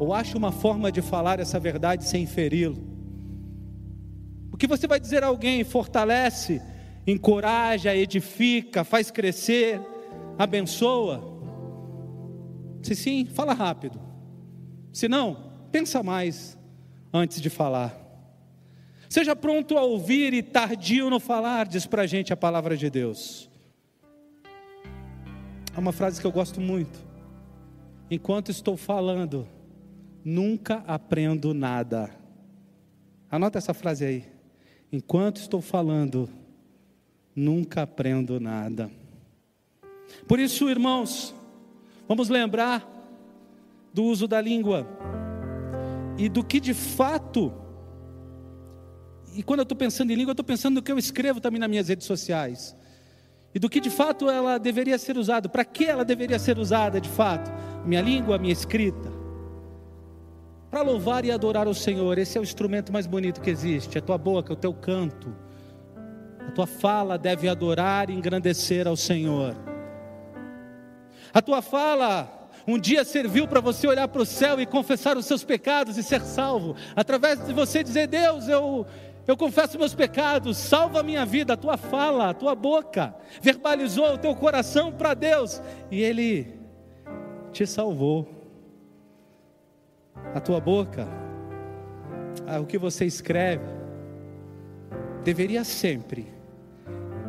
[0.00, 2.82] Ou ache uma forma de falar essa verdade sem feri-lo.
[4.50, 6.62] O que você vai dizer a alguém fortalece,
[7.06, 9.78] encoraja, edifica, faz crescer,
[10.38, 11.22] abençoa.
[12.82, 14.00] Se sim, fala rápido.
[14.94, 16.58] Se não, pensa mais
[17.12, 18.00] antes de falar.
[19.10, 22.88] Seja pronto a ouvir e tardio no falar, diz para a gente a palavra de
[22.88, 23.52] Deus.
[25.76, 26.96] É uma frase que eu gosto muito.
[28.08, 29.48] Enquanto estou falando,
[30.24, 32.10] nunca aprendo nada.
[33.28, 34.24] Anota essa frase aí.
[34.92, 36.28] Enquanto estou falando,
[37.34, 38.88] nunca aprendo nada.
[40.28, 41.34] Por isso, irmãos,
[42.06, 42.88] vamos lembrar
[43.92, 44.86] do uso da língua
[46.16, 47.52] e do que de fato.
[49.34, 51.58] E quando eu estou pensando em língua, eu estou pensando no que eu escrevo também
[51.58, 52.76] nas minhas redes sociais
[53.54, 57.00] e do que de fato ela deveria ser usada, para que ela deveria ser usada
[57.00, 57.52] de fato,
[57.84, 59.12] minha língua, minha escrita,
[60.70, 64.02] para louvar e adorar o Senhor, esse é o instrumento mais bonito que existe, a
[64.02, 65.32] tua boca, o teu canto,
[66.48, 69.54] a tua fala deve adorar e engrandecer ao Senhor,
[71.32, 75.26] a tua fala um dia serviu para você olhar para o céu e confessar os
[75.26, 78.86] seus pecados e ser salvo, através de você dizer: Deus, eu,
[79.26, 84.14] eu confesso meus pecados, salva a minha vida, a tua fala, a tua boca, verbalizou
[84.14, 86.58] o teu coração para Deus e Ele
[87.52, 88.28] te salvou.
[90.34, 91.06] A tua boca,
[92.60, 93.64] o que você escreve,
[95.22, 96.26] deveria sempre,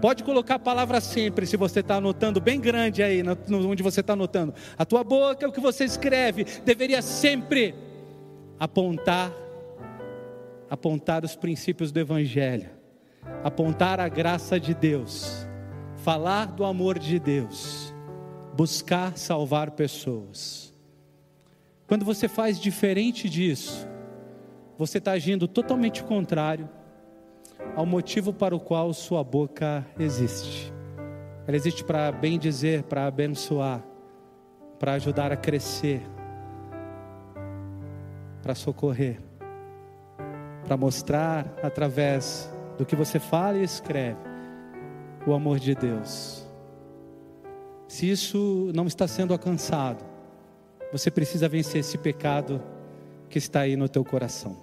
[0.02, 4.14] pode colocar a palavra sempre, se você está anotando bem grande aí, onde você está
[4.14, 4.54] anotando.
[4.78, 7.74] A tua boca, o que você escreve, deveria sempre
[8.60, 9.32] apontar
[10.70, 12.70] apontar os princípios do Evangelho,
[13.44, 15.48] apontar a graça de Deus,
[15.98, 17.94] falar do amor de Deus,
[18.56, 20.74] buscar salvar pessoas.
[21.88, 23.88] Quando você faz diferente disso,
[24.78, 26.68] você está agindo totalmente contrário
[27.76, 30.74] ao motivo para o qual sua boca existe.
[31.48, 33.84] Ela existe para bem dizer, para abençoar,
[34.80, 36.02] para ajudar a crescer,
[38.42, 39.25] para socorrer
[40.66, 44.20] para mostrar através do que você fala e escreve
[45.26, 46.46] o amor de Deus.
[47.88, 50.04] Se isso não está sendo alcançado,
[50.92, 52.62] você precisa vencer esse pecado
[53.30, 54.58] que está aí no teu coração.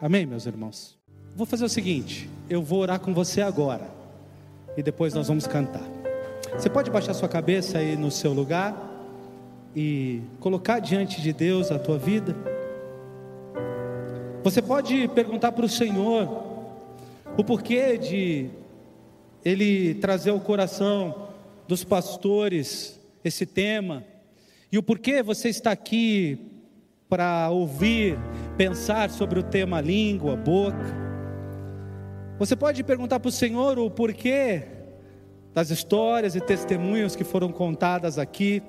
[0.00, 0.98] Amém, meus irmãos?
[1.34, 3.88] Vou fazer o seguinte, eu vou orar com você agora
[4.76, 5.84] e depois nós vamos cantar.
[6.54, 8.74] Você pode baixar sua cabeça aí no seu lugar
[9.74, 12.34] e colocar diante de Deus a tua vida.
[14.42, 16.46] Você pode perguntar para o Senhor
[17.36, 18.48] o porquê de
[19.44, 21.28] Ele trazer ao coração
[21.66, 24.04] dos pastores esse tema
[24.70, 26.38] e o porquê você está aqui
[27.08, 28.16] para ouvir,
[28.56, 31.08] pensar sobre o tema língua, boca.
[32.38, 34.62] Você pode perguntar para o Senhor o porquê
[35.52, 38.62] das histórias e testemunhos que foram contadas aqui.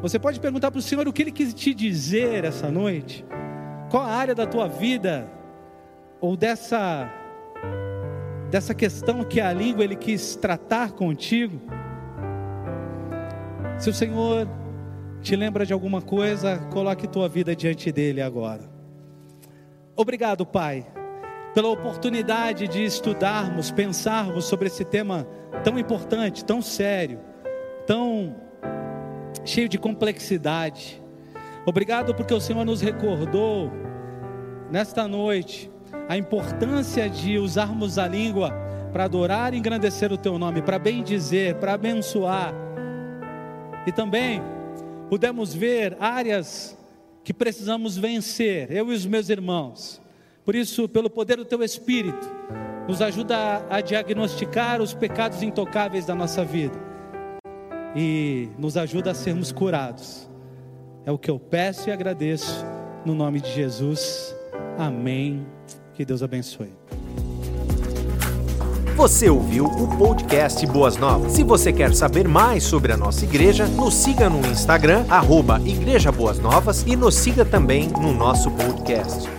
[0.00, 3.24] Você pode perguntar para o Senhor o que Ele quis te dizer essa noite.
[3.94, 5.30] Qual a área da tua vida
[6.20, 7.08] ou dessa
[8.50, 11.60] dessa questão que a língua ele quis tratar contigo?
[13.78, 14.48] Se o Senhor
[15.22, 18.68] te lembra de alguma coisa, coloque tua vida diante dele agora.
[19.94, 20.84] Obrigado, Pai,
[21.54, 25.24] pela oportunidade de estudarmos, pensarmos sobre esse tema
[25.62, 27.20] tão importante, tão sério,
[27.86, 28.34] tão
[29.44, 31.03] cheio de complexidade.
[31.66, 33.72] Obrigado porque o Senhor nos recordou
[34.70, 35.70] nesta noite
[36.08, 38.52] a importância de usarmos a língua
[38.92, 42.54] para adorar e engrandecer o teu nome, para bem dizer, para abençoar.
[43.86, 44.42] E também
[45.08, 46.76] pudemos ver áreas
[47.22, 50.00] que precisamos vencer, eu e os meus irmãos.
[50.44, 52.30] Por isso, pelo poder do teu espírito,
[52.86, 56.78] nos ajuda a diagnosticar os pecados intocáveis da nossa vida
[57.96, 60.28] e nos ajuda a sermos curados.
[61.06, 62.64] É o que eu peço e agradeço
[63.04, 64.34] no nome de Jesus.
[64.78, 65.46] Amém.
[65.92, 66.72] Que Deus abençoe.
[68.96, 71.32] Você ouviu o podcast Boas Novas.
[71.32, 76.12] Se você quer saber mais sobre a nossa igreja, nos siga no Instagram, arroba Igreja
[76.12, 79.33] Boas Novas e nos siga também no nosso podcast.